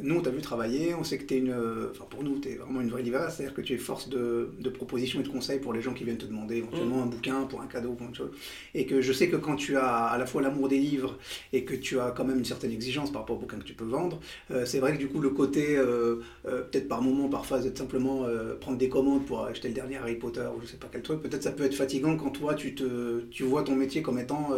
nous, 0.00 0.16
on 0.16 0.20
t'a 0.20 0.30
vu 0.30 0.40
travailler, 0.40 0.94
on 0.94 1.04
sait 1.04 1.18
que 1.18 1.24
tu 1.24 1.34
es 1.34 1.38
une. 1.38 1.54
Enfin, 1.90 2.04
pour 2.08 2.22
nous, 2.22 2.38
tu 2.38 2.50
es 2.50 2.54
vraiment 2.56 2.80
une 2.80 2.90
vraie 2.90 3.02
libraire, 3.02 3.30
c'est-à-dire 3.30 3.54
que 3.54 3.60
tu 3.60 3.74
es 3.74 3.78
force 3.78 4.08
de, 4.08 4.50
de 4.58 4.70
proposition 4.70 5.20
et 5.20 5.22
de 5.22 5.28
conseil 5.28 5.58
pour 5.58 5.72
les 5.72 5.82
gens 5.82 5.92
qui 5.92 6.04
viennent 6.04 6.18
te 6.18 6.26
demander 6.26 6.56
éventuellement 6.56 7.02
un 7.02 7.06
bouquin 7.06 7.42
pour 7.42 7.60
un 7.60 7.66
cadeau, 7.66 7.92
pour 7.92 8.06
une 8.06 8.14
chose. 8.14 8.30
Et 8.74 8.86
que 8.86 9.00
je 9.00 9.12
sais 9.12 9.28
que 9.28 9.36
quand 9.36 9.56
tu 9.56 9.76
as 9.76 10.04
à 10.04 10.18
la 10.18 10.26
fois 10.26 10.42
l'amour 10.42 10.68
des 10.68 10.78
livres 10.78 11.18
et 11.52 11.64
que 11.64 11.74
tu 11.74 11.98
as 11.98 12.12
quand 12.12 12.24
même 12.24 12.38
une 12.38 12.44
certaine 12.44 12.72
exigence 12.72 13.10
par 13.10 13.22
rapport 13.22 13.36
au 13.36 13.40
bouquin 13.40 13.58
que 13.58 13.64
tu 13.64 13.74
peux 13.74 13.84
vendre, 13.84 14.20
euh, 14.50 14.64
c'est 14.64 14.78
vrai 14.78 14.92
que 14.92 14.98
du 14.98 15.08
coup, 15.08 15.20
le 15.20 15.30
côté, 15.30 15.76
euh, 15.76 16.20
peut-être 16.44 16.88
par 16.88 17.02
moment, 17.02 17.28
parfois, 17.28 17.58
d'être 17.60 17.78
simplement 17.78 18.24
euh, 18.24 18.54
prendre 18.54 18.78
des 18.78 18.88
commandes 18.88 19.26
pour 19.26 19.44
acheter 19.44 19.68
le 19.68 19.74
dernier 19.74 19.96
Harry 19.96 20.16
Potter 20.16 20.46
ou 20.56 20.60
je 20.62 20.66
sais 20.66 20.76
pas 20.76 20.88
quel 20.90 21.02
truc, 21.02 21.20
peut-être 21.22 21.42
ça 21.42 21.52
peut 21.52 21.64
être 21.64 21.74
fatigant 21.74 22.16
quand 22.16 22.30
toi, 22.30 22.54
tu, 22.54 22.74
te, 22.74 23.20
tu 23.30 23.42
vois 23.42 23.62
ton 23.62 23.74
métier 23.74 24.02
comme 24.02 24.18
étant. 24.18 24.50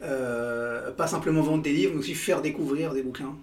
pas 0.00 1.06
simplement 1.06 1.42
vendre 1.42 1.62
des 1.62 1.72
livres, 1.72 1.92
mais 1.94 2.00
aussi 2.00 2.14
faire 2.14 2.42
découvrir 2.42 2.92
des 2.92 3.02
bouquins 3.02 3.36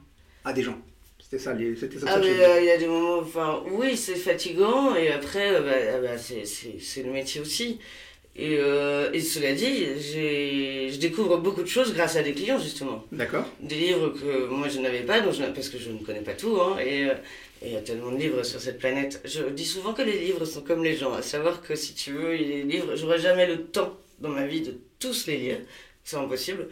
à 0.43 0.53
des 0.53 0.63
gens. 0.63 0.77
C'était 1.19 1.39
ça, 1.43 1.55
c'était 1.79 1.99
ça, 1.99 2.05
Ah, 2.09 2.19
mais 2.19 2.27
euh, 2.43 2.59
il 2.59 2.65
y 2.65 2.71
a 2.71 2.77
des 2.77 2.87
moments, 2.87 3.19
enfin, 3.19 3.63
oui, 3.71 3.95
c'est 3.95 4.15
fatigant, 4.15 4.95
et 4.95 5.09
après, 5.11 5.55
euh, 5.55 5.61
bah, 5.61 5.71
ah 5.95 5.99
bah, 6.01 6.17
c'est- 6.17 7.03
le 7.03 7.11
métier 7.11 7.39
aussi. 7.39 7.79
Et, 8.35 8.57
euh, 8.59 9.11
et 9.13 9.19
cela 9.19 9.53
dit, 9.53 9.85
je 9.97 10.97
découvre 10.97 11.37
beaucoup 11.37 11.61
de 11.61 11.67
choses 11.67 11.93
grâce 11.93 12.15
à 12.15 12.23
des 12.23 12.33
clients, 12.33 12.59
justement. 12.59 13.05
D'accord. 13.11 13.45
Des 13.61 13.75
livres 13.75 14.09
que 14.09 14.47
moi 14.47 14.67
je 14.69 14.79
n'avais 14.79 15.01
pas, 15.01 15.19
donc 15.21 15.33
je 15.33 15.43
parce 15.43 15.69
que 15.69 15.77
je 15.77 15.89
ne 15.89 15.99
connais 15.99 16.21
pas 16.21 16.33
tout, 16.33 16.57
hein, 16.61 16.77
et 16.79 17.07
il 17.63 17.71
y 17.73 17.75
a 17.75 17.81
tellement 17.81 18.11
de 18.11 18.17
livres 18.17 18.43
sur 18.43 18.59
cette 18.59 18.79
planète. 18.79 19.21
Je 19.25 19.43
dis 19.49 19.65
souvent 19.65 19.93
que 19.93 20.01
les 20.01 20.17
livres 20.19 20.45
sont 20.45 20.61
comme 20.61 20.83
les 20.83 20.95
gens, 20.95 21.13
à 21.13 21.21
savoir 21.21 21.61
que 21.61 21.75
si 21.75 21.93
tu 21.93 22.11
veux, 22.13 22.31
les 22.35 22.63
livres, 22.63 22.95
j'aurai 22.95 23.19
jamais 23.19 23.47
le 23.47 23.63
temps 23.65 23.97
dans 24.19 24.29
ma 24.29 24.45
vie 24.47 24.61
de 24.61 24.75
tous 24.99 25.27
les 25.27 25.37
lire, 25.37 25.57
c'est 26.03 26.15
impossible. 26.17 26.67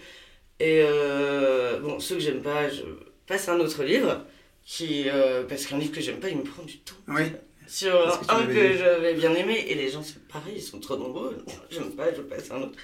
Et 0.62 0.82
euh, 0.84 1.80
bon, 1.80 2.00
ceux 2.00 2.16
que 2.16 2.22
j'aime 2.22 2.42
pas, 2.42 2.70
je 2.70 2.82
passe 3.30 3.48
à 3.48 3.54
un 3.54 3.60
autre 3.62 3.84
livre, 3.84 4.26
qui, 4.66 5.08
euh, 5.08 5.44
parce 5.50 5.66
qu'un 5.66 5.78
livre 5.78 5.94
que 5.94 6.02
j'aime 6.02 6.20
pas, 6.20 6.30
il 6.30 6.38
me 6.38 6.44
prend 6.44 6.64
du 6.64 6.78
temps. 6.80 6.96
Oui. 7.08 7.24
Sur 7.68 7.92
que 8.28 8.34
un 8.34 8.46
que 8.48 8.78
j'avais 8.78 9.14
bien 9.14 9.34
aimé, 9.36 9.66
et 9.70 9.76
les 9.76 9.90
gens, 9.90 10.04
c'est 10.04 10.22
pareil, 10.28 10.56
ils 10.58 10.62
sont 10.62 10.80
trop 10.80 10.98
nombreux. 10.98 11.38
J'aime 11.70 11.92
pas, 11.92 12.08
je 12.14 12.22
passe 12.22 12.50
à 12.52 12.56
un 12.56 12.64
autre. 12.64 12.78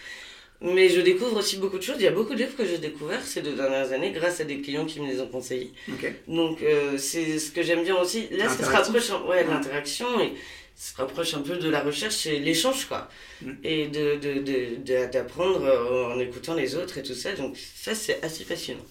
Mais 0.61 0.87
je 0.89 1.01
découvre 1.01 1.37
aussi 1.37 1.57
beaucoup 1.57 1.77
de 1.77 1.83
choses. 1.83 1.97
Il 1.99 2.03
y 2.03 2.07
a 2.07 2.11
beaucoup 2.19 2.33
de 2.33 2.39
livres 2.39 2.55
que 2.55 2.65
j'ai 2.65 2.77
découverts 2.77 3.23
ces 3.23 3.41
deux 3.41 3.55
dernières 3.55 3.91
années 3.91 4.11
grâce 4.11 4.39
à 4.39 4.45
des 4.45 4.61
clients 4.61 4.85
qui 4.85 5.01
me 5.01 5.07
les 5.07 5.19
ont 5.19 5.27
conseillés. 5.27 5.73
Donc 6.27 6.61
euh, 6.61 6.97
c'est 6.97 7.39
ce 7.39 7.51
que 7.51 7.61
j'aime 7.61 7.83
bien 7.83 7.97
aussi. 7.99 8.29
Là, 8.31 8.47
ça 8.47 8.63
se 8.63 8.69
rapproche 8.71 9.09
ouais, 9.27 9.43
de 9.43 9.49
l'interaction 9.49 10.07
et 10.21 10.31
ça 10.75 10.93
se 10.93 10.97
rapproche 11.01 11.33
un 11.33 11.41
peu 11.41 11.57
de 11.57 11.69
la 11.69 11.81
recherche 11.81 12.25
et 12.27 12.39
l'échange, 12.39 12.85
quoi. 12.85 13.09
Mm. 13.41 13.51
Et 13.63 13.87
de, 13.87 14.15
de, 14.15 14.33
de, 14.49 14.75
de- 14.77 15.11
d'apprendre 15.11 15.63
euh, 15.65 16.13
en 16.13 16.19
écoutant 16.19 16.53
les 16.53 16.75
autres 16.75 16.97
et 16.99 17.03
tout 17.03 17.15
ça. 17.15 17.33
Donc 17.33 17.57
ça, 17.57 17.93
c'est 17.93 18.23
assez 18.23 18.43
fascinant. 18.45 18.85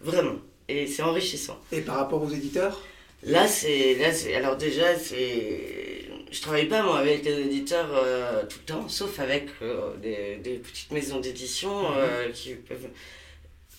Vraiment. 0.00 0.36
Et 0.70 0.86
c'est 0.86 1.02
enrichissant. 1.02 1.58
Et 1.72 1.80
par 1.80 1.96
rapport 1.96 2.22
aux 2.22 2.30
éditeurs? 2.30 2.80
Là, 3.24 3.46
c'est. 3.48 4.34
Alors, 4.34 4.56
déjà, 4.56 4.96
c'est. 4.96 6.06
Je 6.30 6.40
travaille 6.40 6.66
pas, 6.66 6.82
moi, 6.82 6.98
avec 6.98 7.22
des 7.22 7.40
éditeurs 7.40 7.90
euh, 7.92 8.44
tout 8.48 8.58
le 8.60 8.72
temps, 8.72 8.88
sauf 8.88 9.18
avec 9.18 9.48
euh, 9.62 9.96
des, 9.96 10.36
des 10.36 10.58
petites 10.58 10.92
maisons 10.92 11.18
d'édition 11.18 11.72
euh, 11.96 12.28
qui 12.32 12.54
peuvent. 12.54 12.88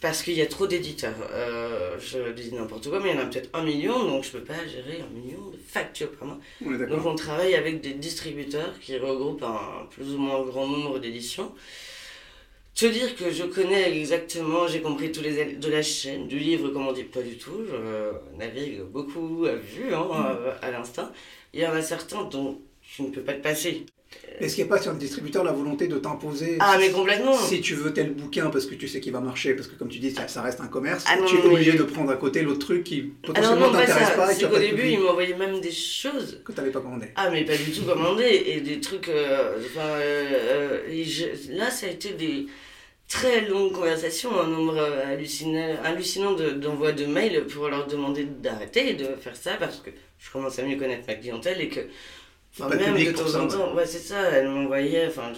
Parce 0.01 0.21
qu'il 0.23 0.33
y 0.33 0.41
a 0.41 0.47
trop 0.47 0.65
d'éditeurs. 0.65 1.13
Je 1.99 2.31
dis 2.31 2.51
n'importe 2.51 2.89
quoi, 2.89 2.99
mais 2.99 3.11
il 3.11 3.15
y 3.15 3.19
en 3.19 3.21
a 3.21 3.25
peut-être 3.27 3.51
un 3.53 3.63
million, 3.63 4.03
donc 4.03 4.23
je 4.23 4.31
peux 4.31 4.43
pas 4.43 4.65
gérer 4.67 4.99
un 4.99 5.13
million 5.15 5.51
de 5.51 5.59
factures 5.65 6.11
par 6.13 6.27
mois. 6.27 6.39
On 6.65 6.71
Donc, 6.71 7.05
on 7.05 7.13
travaille 7.13 7.53
avec 7.53 7.81
des 7.81 7.93
distributeurs 7.93 8.79
qui 8.79 8.97
regroupent 8.97 9.43
un 9.43 9.85
plus 9.91 10.11
ou 10.15 10.17
moins 10.17 10.43
grand 10.43 10.65
nombre 10.65 10.97
d'éditions. 10.97 11.53
Te 12.75 12.85
dire 12.85 13.15
que 13.15 13.31
je 13.31 13.43
connais 13.43 13.97
exactement, 13.99 14.67
j'ai 14.67 14.81
compris 14.81 15.11
tous 15.11 15.21
les 15.21 15.37
él- 15.39 15.59
de 15.59 15.69
la 15.69 15.81
chaîne, 15.83 16.27
du 16.27 16.39
livre, 16.39 16.69
comme 16.69 16.87
on 16.87 16.91
dit, 16.93 17.03
pas 17.03 17.21
du 17.21 17.37
tout. 17.37 17.63
Je 17.65 18.37
navigue 18.37 18.81
beaucoup 18.83 19.45
à 19.45 19.55
vue, 19.55 19.93
hein, 19.93 20.07
euh, 20.37 20.53
à 20.61 20.71
l'instant. 20.71 21.11
Il 21.53 21.59
y 21.61 21.67
en 21.67 21.73
a 21.73 21.81
certains 21.81 22.23
dont 22.23 22.61
tu 22.81 23.03
ne 23.03 23.09
peux 23.11 23.23
pas 23.23 23.33
te 23.33 23.41
passer. 23.41 23.85
Est-ce 24.39 24.55
qu'il 24.55 24.63
n'y 24.65 24.71
a 24.71 24.75
pas 24.75 24.81
sur 24.81 24.91
le 24.91 24.97
distributeur 24.97 25.43
la 25.43 25.51
volonté 25.51 25.87
de 25.87 25.97
t'imposer 25.99 26.57
Ah, 26.59 26.75
mais 26.79 26.89
complètement 26.89 27.33
Si 27.35 27.61
tu 27.61 27.75
veux 27.75 27.93
tel 27.93 28.11
bouquin 28.13 28.49
parce 28.49 28.65
que 28.65 28.73
tu 28.73 28.87
sais 28.87 28.99
qu'il 28.99 29.13
va 29.13 29.19
marcher, 29.19 29.53
parce 29.53 29.67
que 29.67 29.75
comme 29.75 29.87
tu 29.89 29.99
dis, 29.99 30.09
ça, 30.11 30.27
ça 30.27 30.41
reste 30.41 30.61
un 30.61 30.67
commerce, 30.67 31.03
Ah 31.07 31.17
non, 31.17 31.25
tu 31.25 31.35
es 31.35 31.39
mais- 31.39 31.45
obligé 31.53 31.73
de 31.73 31.83
prendre 31.83 32.09
à 32.11 32.15
côté 32.15 32.41
l'autre 32.41 32.59
truc 32.65 32.83
qui 32.83 32.99
Alors 33.01 33.11
potentiellement 33.21 33.71
pas 33.71 33.85
t'intéresse 33.85 34.15
pas 34.15 34.31
et 34.31 34.33
qui 34.33 34.41
C'est 34.41 34.47
qu'au 34.47 34.53
pas 34.53 34.59
début, 34.59 34.87
ils 34.87 34.99
m'envoyaient 34.99 35.37
même 35.37 35.61
des 35.61 35.71
choses 35.71 36.41
que 36.43 36.51
tu 36.51 36.57
n'avais 36.57 36.71
pas 36.71 36.79
commandé. 36.81 37.07
Ah, 37.15 37.29
mais 37.29 37.45
pas 37.45 37.55
du 37.55 37.71
tout 37.71 37.83
commandé. 37.83 38.23
Et 38.47 38.61
des 38.61 38.79
trucs. 38.79 39.09
euh, 39.09 39.57
enfin, 39.59 39.81
euh, 39.87 40.79
euh, 40.81 40.89
et 40.89 41.03
je- 41.03 41.51
là, 41.51 41.69
ça 41.69 41.85
a 41.85 41.89
été 41.89 42.13
des 42.13 42.47
très 43.07 43.41
longues 43.47 43.73
conversations, 43.73 44.39
un 44.41 44.47
nombre 44.47 44.77
euh, 44.77 45.05
hallucinant, 45.05 45.75
hallucinant 45.83 46.31
de- 46.33 46.51
d'envois 46.51 46.93
de, 46.93 47.05
mails 47.05 47.45
pour 47.45 47.67
leur 47.67 47.85
demander 47.85 48.23
d'arrêter 48.25 48.93
de 48.93 49.05
faire 49.21 49.35
ça 49.35 49.51
parce 49.59 49.77
que 49.81 49.91
je 50.17 50.31
commence 50.31 50.57
à 50.57 50.63
mieux 50.63 50.77
connaître 50.77 51.03
ma 51.07 51.13
clientèle 51.13 51.61
et 51.61 51.69
que. 51.69 51.81
Enfin, 52.53 52.69
pas 52.69 52.75
même 52.75 52.97
de 52.97 53.11
temps 53.11 53.27
ça, 53.27 53.43
en 53.43 53.47
temps, 53.47 53.73
ouais, 53.73 53.85
c'est 53.85 53.99
ça, 53.99 54.21
elle 54.31 54.49
m'envoyait, 54.49 55.07
enfin, 55.07 55.31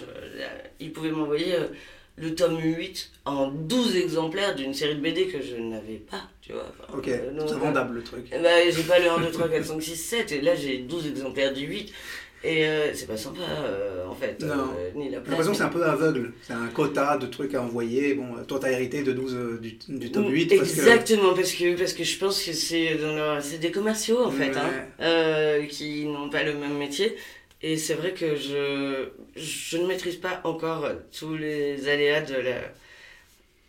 ils 0.80 0.92
pouvaient 0.92 1.12
m'envoyer 1.12 1.54
euh, 1.54 1.68
le 2.16 2.34
tome 2.34 2.58
8 2.60 3.12
en 3.24 3.48
12 3.48 3.96
exemplaires 3.96 4.54
d'une 4.56 4.74
série 4.74 4.96
de 4.96 5.00
BD 5.00 5.28
que 5.28 5.40
je 5.40 5.56
n'avais 5.56 5.98
pas, 5.98 6.22
tu 6.40 6.52
vois. 6.52 6.66
enfin, 6.68 6.98
Ok, 6.98 7.08
euh, 7.08 7.30
c'est 7.46 7.54
vendable 7.54 7.96
le 7.96 8.02
truc. 8.02 8.26
ben, 8.30 8.72
j'ai 8.72 8.82
pas 8.82 8.98
le 8.98 9.08
1, 9.10 9.18
2, 9.20 9.30
3, 9.30 9.48
4, 9.48 9.64
5, 9.64 9.80
6, 9.82 9.96
7, 9.96 10.32
et 10.32 10.40
là 10.40 10.54
j'ai 10.56 10.78
12 10.78 11.06
exemplaires 11.06 11.52
du 11.52 11.66
8. 11.66 11.92
Et 12.46 12.66
euh, 12.68 12.92
c'est 12.94 13.06
pas 13.06 13.16
sympa, 13.16 13.40
euh, 13.40 14.06
en 14.06 14.14
fait. 14.14 14.38
Non. 14.42 14.68
euh, 14.78 14.90
ni 14.94 15.04
la 15.08 15.16
J'ai 15.18 15.24
place. 15.24 15.28
l'impression 15.28 15.52
que 15.52 15.56
c'est 15.58 15.64
un 15.64 15.68
peu 15.68 15.82
aveugle. 15.84 16.32
C'est 16.42 16.52
un 16.52 16.66
quota 16.68 17.16
de 17.16 17.26
trucs 17.26 17.54
à 17.54 17.62
envoyer. 17.62 18.14
Bon, 18.14 18.26
toi, 18.46 18.58
t'as 18.60 18.70
hérité 18.70 19.02
de 19.02 19.12
12 19.12 19.34
euh, 19.34 19.58
du, 19.58 19.78
du 19.88 20.12
tome 20.12 20.28
8 20.30 20.46
parce 20.56 20.60
que. 20.60 20.76
Exactement, 20.80 21.32
parce 21.34 21.52
que, 21.52 21.76
parce 21.76 21.94
que 21.94 22.04
je 22.04 22.18
pense 22.18 22.42
que 22.42 22.52
c'est 22.52 22.94
leur- 22.98 23.42
c'est 23.42 23.58
des 23.58 23.70
commerciaux, 23.70 24.22
en 24.24 24.30
fait, 24.30 24.50
Ouais. 24.50 24.86
hein, 25.00 25.66
qui 25.70 26.04
n'ont 26.04 26.28
pas 26.28 26.42
le 26.42 26.52
même 26.54 26.76
métier. 26.76 27.16
Et 27.62 27.78
c'est 27.78 27.94
vrai 27.94 28.12
que 28.12 28.36
je, 28.36 29.06
je 29.36 29.78
ne 29.78 29.86
maîtrise 29.86 30.16
pas 30.16 30.42
encore 30.44 30.86
tous 31.18 31.34
les 31.36 31.88
aléas 31.88 32.20
de 32.20 32.34
la. 32.34 32.58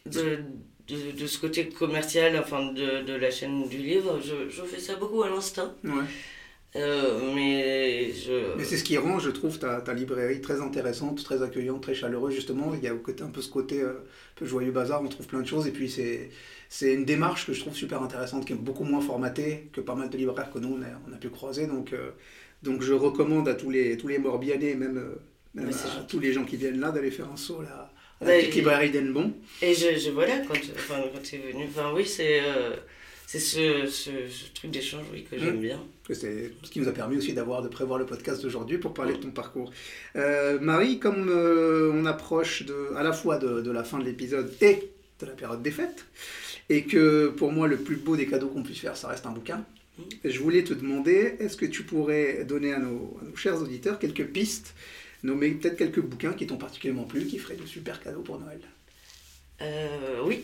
De, 0.06 0.40
de, 0.88 1.20
de 1.20 1.26
ce 1.28 1.40
côté 1.40 1.68
commercial, 1.70 2.38
enfin 2.38 2.72
de, 2.74 3.02
de 3.04 3.14
la 3.16 3.32
chaîne 3.32 3.68
du 3.68 3.78
livre, 3.78 4.20
je, 4.24 4.50
je 4.56 4.62
fais 4.64 4.80
ça 4.80 4.96
beaucoup 4.98 5.24
à 5.24 5.30
l'instinct. 5.30 5.74
Ouais. 5.84 6.04
Euh, 6.76 7.34
mais 7.34 8.12
je, 8.12 8.58
Mais 8.58 8.64
c'est 8.64 8.78
ce 8.78 8.84
qui 8.84 8.98
rend, 8.98 9.20
je 9.20 9.30
trouve, 9.30 9.58
ta, 9.60 9.82
ta, 9.82 9.94
librairie 9.94 10.42
très 10.42 10.62
intéressante, 10.62 11.24
très 11.24 11.42
accueillante, 11.42 11.82
très 11.82 11.96
chaleureuse, 11.96 12.34
justement. 12.34 12.74
Il 12.76 12.84
y 12.84 12.88
a 12.88 12.92
un 12.92 13.30
peu 13.30 13.42
ce 13.42 13.50
côté 13.50 13.82
un 13.82 13.96
peu 14.36 14.46
joyeux 14.46 14.72
bazar, 14.72 15.02
on 15.02 15.08
trouve 15.08 15.28
plein 15.28 15.42
de 15.42 15.48
choses. 15.48 15.68
Et 15.68 15.72
puis, 15.72 15.90
c'est, 15.90 16.30
c'est 16.68 16.94
une 16.94 17.06
démarche 17.06 17.46
que 17.46 17.54
je 17.54 17.62
trouve 17.62 17.76
super 17.76 18.02
intéressante, 18.02 18.46
qui 18.46 18.54
est 18.54 18.58
beaucoup 18.58 18.84
moins 18.84 19.02
formatée 19.02 19.70
que 19.72 19.82
pas 19.82 19.96
mal 19.96 20.10
de 20.10 20.18
libraires 20.18 20.52
que 20.52 20.60
nous, 20.60 20.78
on 20.78 20.82
a, 20.82 20.88
on 21.10 21.14
a 21.14 21.18
pu 21.18 21.30
croiser. 21.30 21.68
Donc, 21.68 21.96
donc, 22.64 22.82
je 22.82 22.94
recommande 22.94 23.48
à 23.48 23.56
tous 23.56 23.70
les, 23.70 23.96
tous 23.98 24.08
les 24.08 24.20
Morbihanais, 24.20 24.76
même, 24.76 25.16
même 25.54 25.70
à, 25.70 26.04
tous 26.08 26.20
les 26.20 26.34
gens 26.34 26.44
qui 26.44 26.58
viennent 26.58 26.80
là, 26.80 26.92
d'aller 26.92 27.12
faire 27.12 27.32
un 27.32 27.38
saut 27.38 27.62
là 27.62 27.92
la 28.22 28.38
petite 28.38 28.56
librairie 28.56 28.92
d'Enbon. 28.92 29.34
Et 29.62 29.74
je, 29.74 29.98
je 29.98 30.10
voilà, 30.12 30.38
quand, 30.48 30.54
enfin, 30.54 31.02
quand 31.14 31.22
tu 31.22 31.36
es 31.36 31.40
venu, 31.40 31.66
enfin 31.68 31.92
oui, 31.94 32.06
c'est 32.06 32.40
euh, 32.42 32.76
c'est 33.28 33.40
ce, 33.40 33.88
ce, 33.88 34.10
truc 34.54 34.72
d'échange 34.72 35.06
oui, 35.12 35.26
que 35.30 35.38
j'aime 35.38 35.58
mmh. 35.58 35.62
bien. 35.62 35.84
C'est 36.10 36.52
ce 36.64 36.70
qui 36.70 36.80
nous 36.80 36.88
a 36.88 36.92
permis 36.92 37.18
aussi 37.18 37.34
d'avoir 37.34 37.62
de 37.62 37.68
prévoir 37.68 38.00
le 38.00 38.06
podcast 38.06 38.42
d'aujourd'hui 38.42 38.78
pour 38.78 38.94
parler 38.94 39.14
de 39.14 39.18
ton 39.20 39.32
parcours. 39.32 39.72
Euh, 40.16 40.60
Marie, 40.60 41.00
comme 41.00 41.30
euh, 41.30 41.92
on 41.94 42.06
approche 42.06 42.64
de, 42.66 42.94
à 42.96 43.04
la 43.04 43.14
fois 43.14 43.38
de, 43.38 43.62
de 43.62 43.72
la 43.72 43.84
fin 43.84 43.98
de 44.00 44.04
l'épisode 44.04 44.54
et 44.62 44.90
de 45.20 45.26
la 45.26 45.34
période 45.34 45.62
des 45.62 45.72
fêtes, 45.72 46.06
et 46.70 46.84
que 46.84 47.30
pour 47.30 47.52
moi 47.52 47.68
le 47.68 47.78
plus 47.78 47.96
beau 47.96 48.16
des 48.16 48.28
cadeaux 48.28 48.48
qu'on 48.48 48.64
puisse 48.64 48.80
faire, 48.80 48.98
ça 48.98 49.08
reste 49.08 49.26
un 49.26 49.32
bouquin, 49.32 49.66
mmh. 49.98 50.04
je 50.26 50.40
voulais 50.40 50.64
te 50.64 50.74
demander, 50.74 51.36
est-ce 51.40 51.58
que 51.58 51.66
tu 51.66 51.84
pourrais 51.84 52.44
donner 52.46 52.74
à 52.74 52.80
nos, 52.80 53.18
à 53.22 53.26
nos 53.26 53.36
chers 53.36 53.62
auditeurs 53.62 54.00
quelques 54.00 54.26
pistes 54.26 54.76
nommer 55.26 55.52
peut-être 55.52 55.78
quelques 55.78 56.02
bouquins 56.02 56.34
qui 56.34 56.48
t'ont 56.48 56.58
particulièrement 56.58 57.06
plu, 57.06 57.26
qui 57.26 57.40
feraient 57.40 57.56
de 57.56 57.66
super 57.66 58.00
cadeaux 58.00 58.22
pour 58.22 58.40
Noël? 58.40 58.62
Euh, 59.62 60.22
oui. 60.26 60.44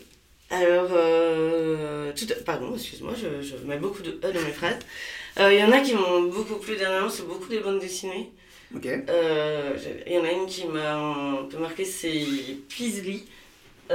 Alors, 0.51 0.89
euh, 0.91 2.11
tout, 2.13 2.27
pardon, 2.45 2.75
excuse-moi, 2.75 3.13
je, 3.15 3.41
je, 3.41 3.55
mets 3.65 3.77
beaucoup 3.77 4.01
de 4.01 4.11
E 4.11 4.33
dans 4.33 4.41
mes 4.41 4.51
phrases. 4.51 4.79
Euh, 5.39 5.53
il 5.53 5.59
y 5.59 5.63
en 5.63 5.71
a 5.71 5.79
qui 5.79 5.93
m'ont 5.95 6.23
beaucoup 6.23 6.55
plu 6.55 6.75
dernièrement, 6.75 7.09
c'est 7.09 7.25
beaucoup 7.25 7.47
des 7.47 7.59
bandes 7.59 7.79
dessinées. 7.79 8.31
Ok. 8.75 8.85
Euh, 8.85 9.77
il 10.05 10.13
y 10.13 10.17
en 10.17 10.25
a 10.25 10.31
une 10.31 10.47
qui 10.47 10.65
m'a 10.65 10.95
un 10.95 11.45
peu 11.45 11.57
marqué, 11.57 11.85
c'est 11.85 12.25
Peasley. 12.67 13.21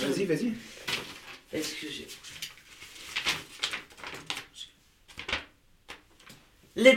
Vas-y, 0.00 0.24
vas-y. 0.24 0.52
Est-ce 1.52 1.74
que 1.74 1.86
j'ai. 1.88 2.08
Les 6.76 6.96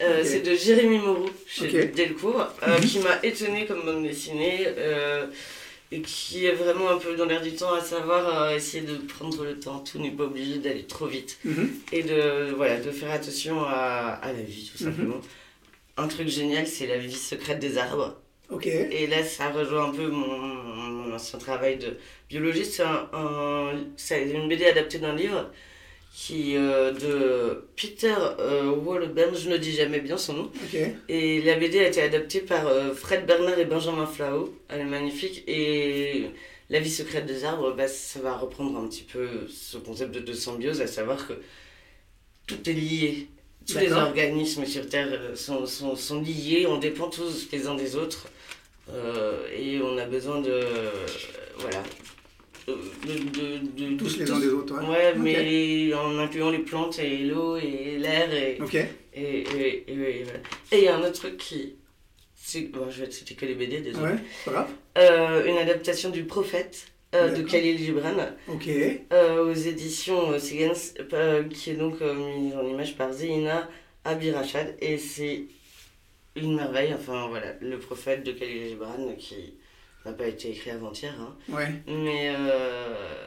euh, 0.00 0.22
c'est 0.24 0.40
de 0.40 0.54
Jérémy 0.54 0.98
Moreau 0.98 1.30
chez 1.46 1.86
Delcourt, 1.86 2.48
euh, 2.62 2.78
mhm. 2.78 2.84
qui 2.84 2.98
m'a 3.00 3.22
étonné 3.22 3.66
comme 3.66 3.82
bande 3.82 4.02
dessinée 4.02 4.64
euh, 4.66 5.26
et 5.92 6.00
qui 6.00 6.46
est 6.46 6.52
vraiment 6.52 6.88
un 6.88 6.96
peu 6.96 7.14
dans 7.14 7.26
l'air 7.26 7.42
du 7.42 7.52
temps, 7.52 7.74
à 7.74 7.82
savoir 7.82 8.50
essayer 8.52 8.82
de 8.82 8.96
prendre 8.96 9.44
le 9.44 9.60
temps. 9.60 9.80
Tout 9.80 9.98
n'est 9.98 10.10
pas 10.10 10.24
obligé 10.24 10.58
d'aller 10.58 10.84
trop 10.84 11.06
vite 11.06 11.38
mhm. 11.44 11.70
et 11.92 12.02
de, 12.02 12.52
voilà, 12.56 12.80
de 12.80 12.90
faire 12.90 13.10
attention 13.10 13.62
à, 13.62 14.18
à 14.22 14.32
la 14.32 14.40
vie, 14.40 14.72
tout 14.74 14.82
mhm. 14.82 14.90
simplement. 14.90 15.20
Un 15.98 16.08
truc 16.08 16.28
génial, 16.28 16.66
c'est 16.66 16.86
la 16.86 16.96
vie 16.96 17.12
secrète 17.12 17.58
des 17.58 17.76
arbres. 17.76 18.16
Et 18.62 19.06
là, 19.06 19.22
ça 19.24 19.50
rejoint 19.50 19.90
un 19.90 19.92
peu 19.92 20.06
mon, 20.06 20.38
mon 20.38 21.14
ancien 21.14 21.38
travail 21.38 21.76
de 21.76 21.96
biologiste. 22.28 22.82
C'est 23.96 24.14
un, 24.14 24.40
une 24.40 24.48
BD 24.48 24.64
adaptée 24.66 24.98
d'un 24.98 25.14
livre 25.14 25.50
qui 26.14 26.56
euh, 26.56 26.92
de 26.92 27.66
Peter 27.74 28.14
euh, 28.38 28.72
je 29.34 29.50
ne 29.50 29.56
dis 29.56 29.72
jamais 29.72 29.98
bien 29.98 30.16
son 30.16 30.34
nom. 30.34 30.52
Et 31.08 31.42
la 31.42 31.56
BD 31.56 31.80
a 31.80 31.88
été 31.88 32.00
adaptée 32.00 32.40
par 32.40 32.68
euh, 32.68 32.94
Fred 32.94 33.26
Bernard 33.26 33.58
et 33.58 33.64
Benjamin 33.64 34.06
Flao. 34.06 34.56
Elle 34.68 34.82
est 34.82 34.84
magnifique. 34.84 35.42
Et 35.48 36.30
La 36.70 36.78
vie 36.78 36.90
secrète 36.90 37.26
des 37.26 37.44
arbres, 37.44 37.72
bah, 37.72 37.88
ça 37.88 38.20
va 38.20 38.36
reprendre 38.36 38.78
un 38.78 38.86
petit 38.86 39.02
peu 39.02 39.28
ce 39.48 39.76
concept 39.76 40.12
de, 40.12 40.32
symbiose, 40.32 40.80
à 40.80 40.86
savoir 40.86 41.26
que 41.26 41.34
tout 42.46 42.70
est 42.70 42.74
lié. 42.74 43.28
Tous 43.66 43.78
les 43.78 43.92
organismes 43.92 44.66
sur 44.66 44.88
Terre 44.88 45.08
euh, 45.10 45.34
sont, 45.34 45.66
sont, 45.66 45.96
sont, 45.96 46.22
liés, 46.22 46.66
on 46.68 46.78
dépend 46.78 47.08
tous 47.08 47.48
les 47.50 47.66
uns 47.66 47.74
des 47.74 47.96
autres. 47.96 48.28
et 49.58 49.80
on 49.82 49.98
a 49.98 50.04
besoin 50.04 50.40
de. 50.40 50.60
voilà 51.58 51.82
de, 52.66 53.96
tous 53.96 54.18
les 54.18 54.30
uns 54.30 54.38
des 54.38 54.48
autres, 54.48 54.74
ouais. 54.88 55.14
mais 55.16 55.92
en 55.94 56.18
incluant 56.18 56.50
les 56.50 56.60
plantes 56.60 56.98
et 56.98 57.18
l'eau 57.18 57.56
et 57.56 57.98
l'air. 57.98 58.32
Et, 58.32 58.58
et, 59.14 59.40
et, 59.40 59.84
et, 59.88 60.26
il 60.72 60.80
y 60.80 60.88
a 60.88 60.96
un 60.96 61.00
autre 61.00 61.12
truc 61.12 61.36
qui. 61.36 61.76
Bon, 62.72 62.90
je 62.90 63.00
vais 63.00 63.08
te 63.08 63.14
citer 63.14 63.34
que 63.34 63.46
les 63.46 63.54
BD, 63.54 63.80
désolé. 63.80 64.12
Ouais, 64.12 64.18
voilà. 64.44 64.68
Euh, 64.98 65.46
une 65.46 65.58
adaptation 65.58 66.10
du 66.10 66.24
Prophète. 66.24 66.88
Euh, 67.14 67.30
de 67.30 67.42
Khalil 67.42 67.78
Gibran 67.78 68.16
euh, 68.48 69.44
aux 69.44 69.54
éditions 69.54 70.36
Sigans 70.36 70.72
qui 71.48 71.70
est 71.70 71.74
donc 71.74 72.00
mise 72.00 72.56
en 72.56 72.66
image 72.66 72.96
par 72.96 73.12
Zéina 73.12 73.68
Abirachad 74.04 74.74
et 74.80 74.98
c'est 74.98 75.44
une 76.34 76.56
merveille 76.56 76.92
enfin 76.92 77.28
voilà 77.28 77.54
le 77.60 77.78
prophète 77.78 78.24
de 78.24 78.32
Khalil 78.32 78.70
Gibran 78.70 79.14
qui 79.16 79.54
n'a 80.04 80.12
pas 80.12 80.26
été 80.26 80.50
écrit 80.50 80.70
avant-hier. 80.70 81.14
Hein. 81.20 81.34
Ouais. 81.48 81.68
Mais 81.86 82.34
euh, 82.36 83.26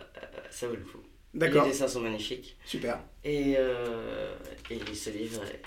ça 0.50 0.68
vaut 0.68 0.76
le 0.76 0.82
coup. 0.82 1.00
D'accord. 1.34 1.66
Les 1.66 1.72
dessins 1.72 1.88
sont 1.88 2.00
magnifiques. 2.00 2.58
Super. 2.66 3.00
Et, 3.24 3.56
euh, 3.58 4.34
et 4.70 4.80
ce 4.96 5.10
livre 5.12 5.44
est 5.44 5.62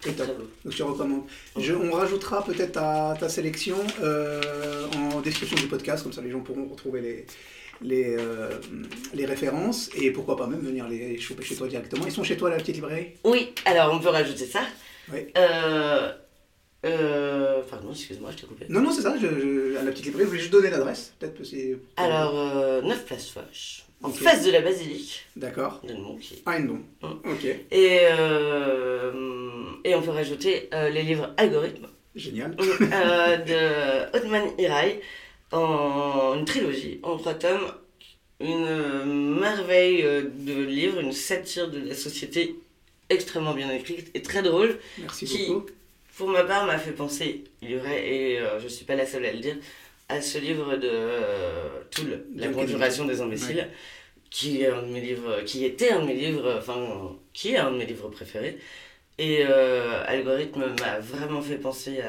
très, 0.00 0.12
très 0.12 0.32
beau. 0.32 0.48
Donc 0.64 0.72
je 0.72 0.82
recommande. 0.82 1.22
Je, 1.58 1.74
on 1.74 1.92
rajoutera 1.92 2.44
peut-être 2.44 2.72
ta, 2.72 3.16
ta 3.18 3.28
sélection 3.28 3.76
euh, 4.02 4.86
en 4.96 5.20
description 5.20 5.56
du 5.56 5.66
podcast, 5.66 6.02
comme 6.02 6.12
ça 6.12 6.22
les 6.22 6.30
gens 6.30 6.40
pourront 6.40 6.66
retrouver 6.66 7.00
les, 7.02 7.26
les, 7.82 8.16
euh, 8.18 8.58
les 9.12 9.26
références 9.26 9.90
et 9.94 10.10
pourquoi 10.12 10.36
pas 10.36 10.46
même 10.46 10.60
venir 10.60 10.88
les 10.88 11.18
choper 11.18 11.44
chez 11.44 11.56
toi 11.56 11.68
directement. 11.68 12.06
Ils 12.06 12.12
sont 12.12 12.24
chez 12.24 12.36
toi 12.36 12.48
à 12.48 12.52
la 12.52 12.58
petite 12.58 12.76
librairie? 12.76 13.14
Oui, 13.24 13.52
alors 13.66 13.92
on 13.92 13.98
peut 14.00 14.08
rajouter 14.08 14.46
ça. 14.46 14.62
Oui. 15.12 15.26
Euh, 15.36 16.12
euh, 16.84 17.60
pardon, 17.68 17.90
excuse-moi, 17.90 18.30
je 18.32 18.36
t'ai 18.36 18.46
coupé. 18.46 18.66
Non, 18.68 18.80
non, 18.80 18.90
c'est 18.90 19.02
ça, 19.02 19.14
je, 19.20 19.76
à 19.76 19.82
la 19.82 19.90
petite 19.90 20.06
librairie, 20.06 20.24
je 20.24 20.28
voulais 20.30 20.40
juste 20.40 20.52
donner 20.52 20.70
l'adresse. 20.70 21.12
Peut-être 21.18 21.36
que 21.36 21.44
c'est. 21.44 21.76
Alors, 21.96 22.38
euh, 22.38 22.80
9 22.82 23.04
Place 23.04 23.28
Foch, 23.28 23.84
en 24.02 24.08
face 24.08 24.44
de 24.46 24.50
la 24.50 24.62
basilique. 24.62 25.26
D'accord. 25.36 25.82
Edmond. 25.86 26.18
Ah, 26.46 26.58
Edmond. 26.58 26.80
Hum. 27.02 27.20
Ok. 27.24 27.44
Et, 27.44 27.98
euh, 28.10 29.12
et 29.84 29.94
on 29.94 30.00
peut 30.00 30.10
rajouter 30.10 30.70
euh, 30.72 30.88
les 30.88 31.02
livres 31.02 31.34
Algorithmes. 31.36 31.88
Génial. 32.14 32.56
Euh, 32.60 33.36
de 33.36 34.16
Otman 34.16 34.50
Hirai, 34.58 35.00
en 35.52 36.34
une 36.38 36.44
trilogie, 36.44 36.98
en 37.02 37.18
trois 37.18 37.34
tomes. 37.34 37.72
Une 38.40 39.38
merveille 39.38 40.02
de 40.02 40.64
livre, 40.64 40.98
une 41.00 41.12
satire 41.12 41.70
de 41.70 41.78
la 41.78 41.94
société 41.94 42.56
extrêmement 43.10 43.52
bien 43.52 43.70
écrite 43.70 44.10
et 44.14 44.22
très 44.22 44.40
drôle. 44.42 44.78
Merci 44.98 45.26
qui, 45.26 45.46
beaucoup 45.48 45.66
pour 46.20 46.28
ma 46.28 46.44
part, 46.44 46.66
m'a 46.66 46.76
fait 46.76 46.92
penser, 46.92 47.44
il 47.62 47.70
y 47.70 47.76
aurait, 47.78 48.06
et 48.06 48.38
euh, 48.38 48.58
je 48.58 48.64
ne 48.64 48.68
suis 48.68 48.84
pas 48.84 48.94
la 48.94 49.06
seule 49.06 49.24
à 49.24 49.32
le 49.32 49.38
dire, 49.38 49.56
à 50.10 50.20
ce 50.20 50.36
livre 50.36 50.76
de 50.76 50.86
euh, 50.86 51.82
Toul, 51.90 52.26
La 52.36 52.48
conjuration 52.48 53.06
des 53.06 53.22
imbéciles, 53.22 53.66
qui, 54.28 54.60
est 54.60 54.66
un 54.66 54.82
de 54.82 54.88
mes 54.88 55.00
livres, 55.00 55.40
qui 55.46 55.64
était 55.64 55.92
un 55.92 56.00
de 56.00 56.04
mes 56.04 56.14
livres, 56.14 56.56
enfin, 56.58 57.16
qui 57.32 57.52
est 57.52 57.56
un 57.56 57.70
de 57.70 57.78
mes 57.78 57.86
livres 57.86 58.10
préférés. 58.10 58.58
Et 59.16 59.46
euh, 59.48 60.04
Algorithme 60.06 60.74
m'a 60.78 60.98
vraiment 60.98 61.40
fait 61.40 61.56
penser 61.56 62.02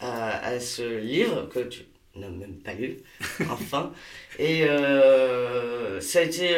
à, 0.00 0.46
à, 0.46 0.58
ce 0.58 0.96
livre 0.96 1.46
que 1.50 1.60
tu 1.60 1.82
n'as 2.14 2.30
même 2.30 2.56
pas 2.64 2.72
lu, 2.72 2.96
enfin. 3.50 3.92
Et 4.38 4.64
ça 6.00 6.20
a 6.20 6.22
été 6.22 6.56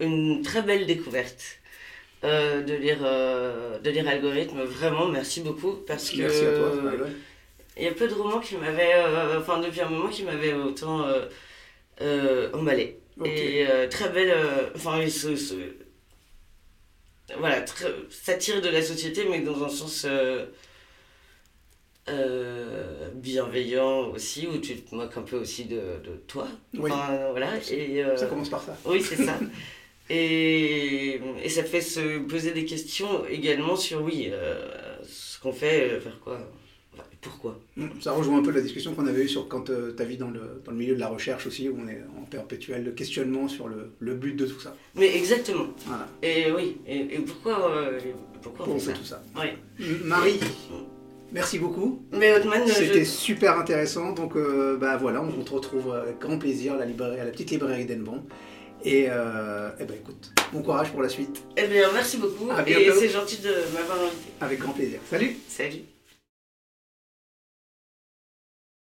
une 0.00 0.42
très 0.42 0.60
belle 0.60 0.84
découverte. 0.84 1.60
Euh, 2.24 2.62
de, 2.62 2.74
lire, 2.74 2.98
euh, 3.02 3.78
de 3.78 3.90
lire 3.90 4.08
Algorithme. 4.08 4.62
Vraiment, 4.62 5.06
merci 5.06 5.42
beaucoup. 5.42 5.72
Parce 5.86 6.10
que, 6.10 6.22
merci 6.22 6.44
à 6.44 6.52
toi. 6.52 6.72
Il 7.76 7.84
y 7.84 7.88
a 7.88 7.92
peu 7.92 8.08
de 8.08 8.14
romans 8.14 8.40
qui 8.40 8.56
m'avaient, 8.56 8.94
euh, 8.94 9.38
enfin 9.38 9.60
depuis 9.60 9.82
un 9.82 9.88
moment, 9.90 10.08
qui 10.08 10.24
m'avaient 10.24 10.54
autant 10.54 11.06
emballé. 12.54 12.98
Et 13.24 13.66
très 13.90 14.08
belle, 14.08 14.34
enfin, 14.74 15.04
voilà, 17.38 17.60
très, 17.62 17.92
satire 18.08 18.62
de 18.62 18.68
la 18.68 18.82
société, 18.82 19.26
mais 19.28 19.40
dans 19.40 19.62
un 19.62 19.68
sens 19.68 20.06
bienveillant 23.14 24.08
aussi, 24.08 24.46
où 24.46 24.56
tu 24.58 24.80
te 24.80 24.94
moques 24.94 25.16
un 25.18 25.22
peu 25.22 25.36
aussi 25.36 25.66
de, 25.66 26.00
de 26.02 26.16
toi. 26.26 26.48
voilà, 26.72 27.58
et, 27.70 28.02
ça 28.16 28.26
commence 28.26 28.48
par 28.48 28.62
ça. 28.62 28.74
Oui, 28.86 29.02
c'est 29.02 29.22
ça. 29.22 29.38
Et, 30.08 31.20
et, 31.42 31.48
ça 31.48 31.64
fait 31.64 31.80
se 31.80 32.18
poser 32.20 32.52
des 32.52 32.64
questions 32.64 33.26
également 33.28 33.74
sur, 33.74 34.02
oui, 34.02 34.28
euh, 34.30 34.68
ce 35.02 35.40
qu'on 35.40 35.52
fait, 35.52 35.90
euh, 35.90 36.00
faire 36.00 36.20
quoi 36.20 36.38
pourquoi 37.20 37.58
Ça 38.00 38.12
rejoint 38.12 38.38
un 38.38 38.42
peu 38.42 38.52
la 38.52 38.60
discussion 38.60 38.94
qu'on 38.94 39.06
avait 39.08 39.24
eue 39.24 39.28
sur 39.28 39.48
quand 39.48 39.68
euh, 39.68 39.92
tu 39.96 40.00
as 40.00 40.06
vu 40.06 40.16
dans 40.16 40.30
le, 40.30 40.62
dans 40.64 40.70
le 40.70 40.78
milieu 40.78 40.94
de 40.94 41.00
la 41.00 41.08
recherche 41.08 41.48
aussi, 41.48 41.68
où 41.68 41.76
on 41.76 41.88
est 41.88 42.00
en 42.16 42.22
perpétuel 42.22 42.94
questionnement 42.94 43.48
sur 43.48 43.66
le, 43.66 43.90
le 43.98 44.14
but 44.14 44.36
de 44.36 44.46
tout 44.46 44.60
ça. 44.60 44.76
Mais 44.94 45.16
exactement. 45.16 45.66
Voilà. 45.86 46.06
Et 46.22 46.52
oui, 46.52 46.76
et, 46.86 46.98
et 46.98 47.18
pourquoi, 47.18 47.72
pourquoi 48.42 48.68
on, 48.68 48.78
fait, 48.78 48.92
tout 48.92 49.04
ça. 49.04 49.24
Marie, 50.04 50.38
merci 51.32 51.58
beaucoup. 51.58 52.00
Mais 52.12 52.32
C'était 52.68 53.04
super 53.04 53.58
intéressant, 53.58 54.12
donc 54.12 54.34
bah 54.78 54.96
voilà, 54.96 55.20
on 55.20 55.42
te 55.42 55.50
retrouve 55.50 55.94
avec 55.94 56.20
grand 56.20 56.38
plaisir 56.38 56.74
à 56.74 56.76
la, 56.76 56.84
librairie, 56.84 57.18
à 57.18 57.24
la 57.24 57.32
petite 57.32 57.50
librairie 57.50 57.86
d'Enbon. 57.86 58.22
Et 58.86 59.08
euh, 59.10 59.70
eh 59.80 59.84
ben 59.84 59.94
écoute, 59.96 60.32
bon 60.52 60.62
courage 60.62 60.92
pour 60.92 61.02
la 61.02 61.08
suite. 61.08 61.42
Eh 61.56 61.66
bien, 61.66 61.90
merci 61.92 62.18
beaucoup. 62.18 62.48
À 62.52 62.62
et 62.62 62.64
bientôt. 62.64 63.00
c'est 63.00 63.08
gentil 63.08 63.38
de 63.38 63.52
m'avoir 63.74 63.98
invité. 64.00 64.30
Avec 64.40 64.60
grand 64.60 64.72
plaisir. 64.72 65.00
Salut 65.10 65.36
Salut. 65.48 65.95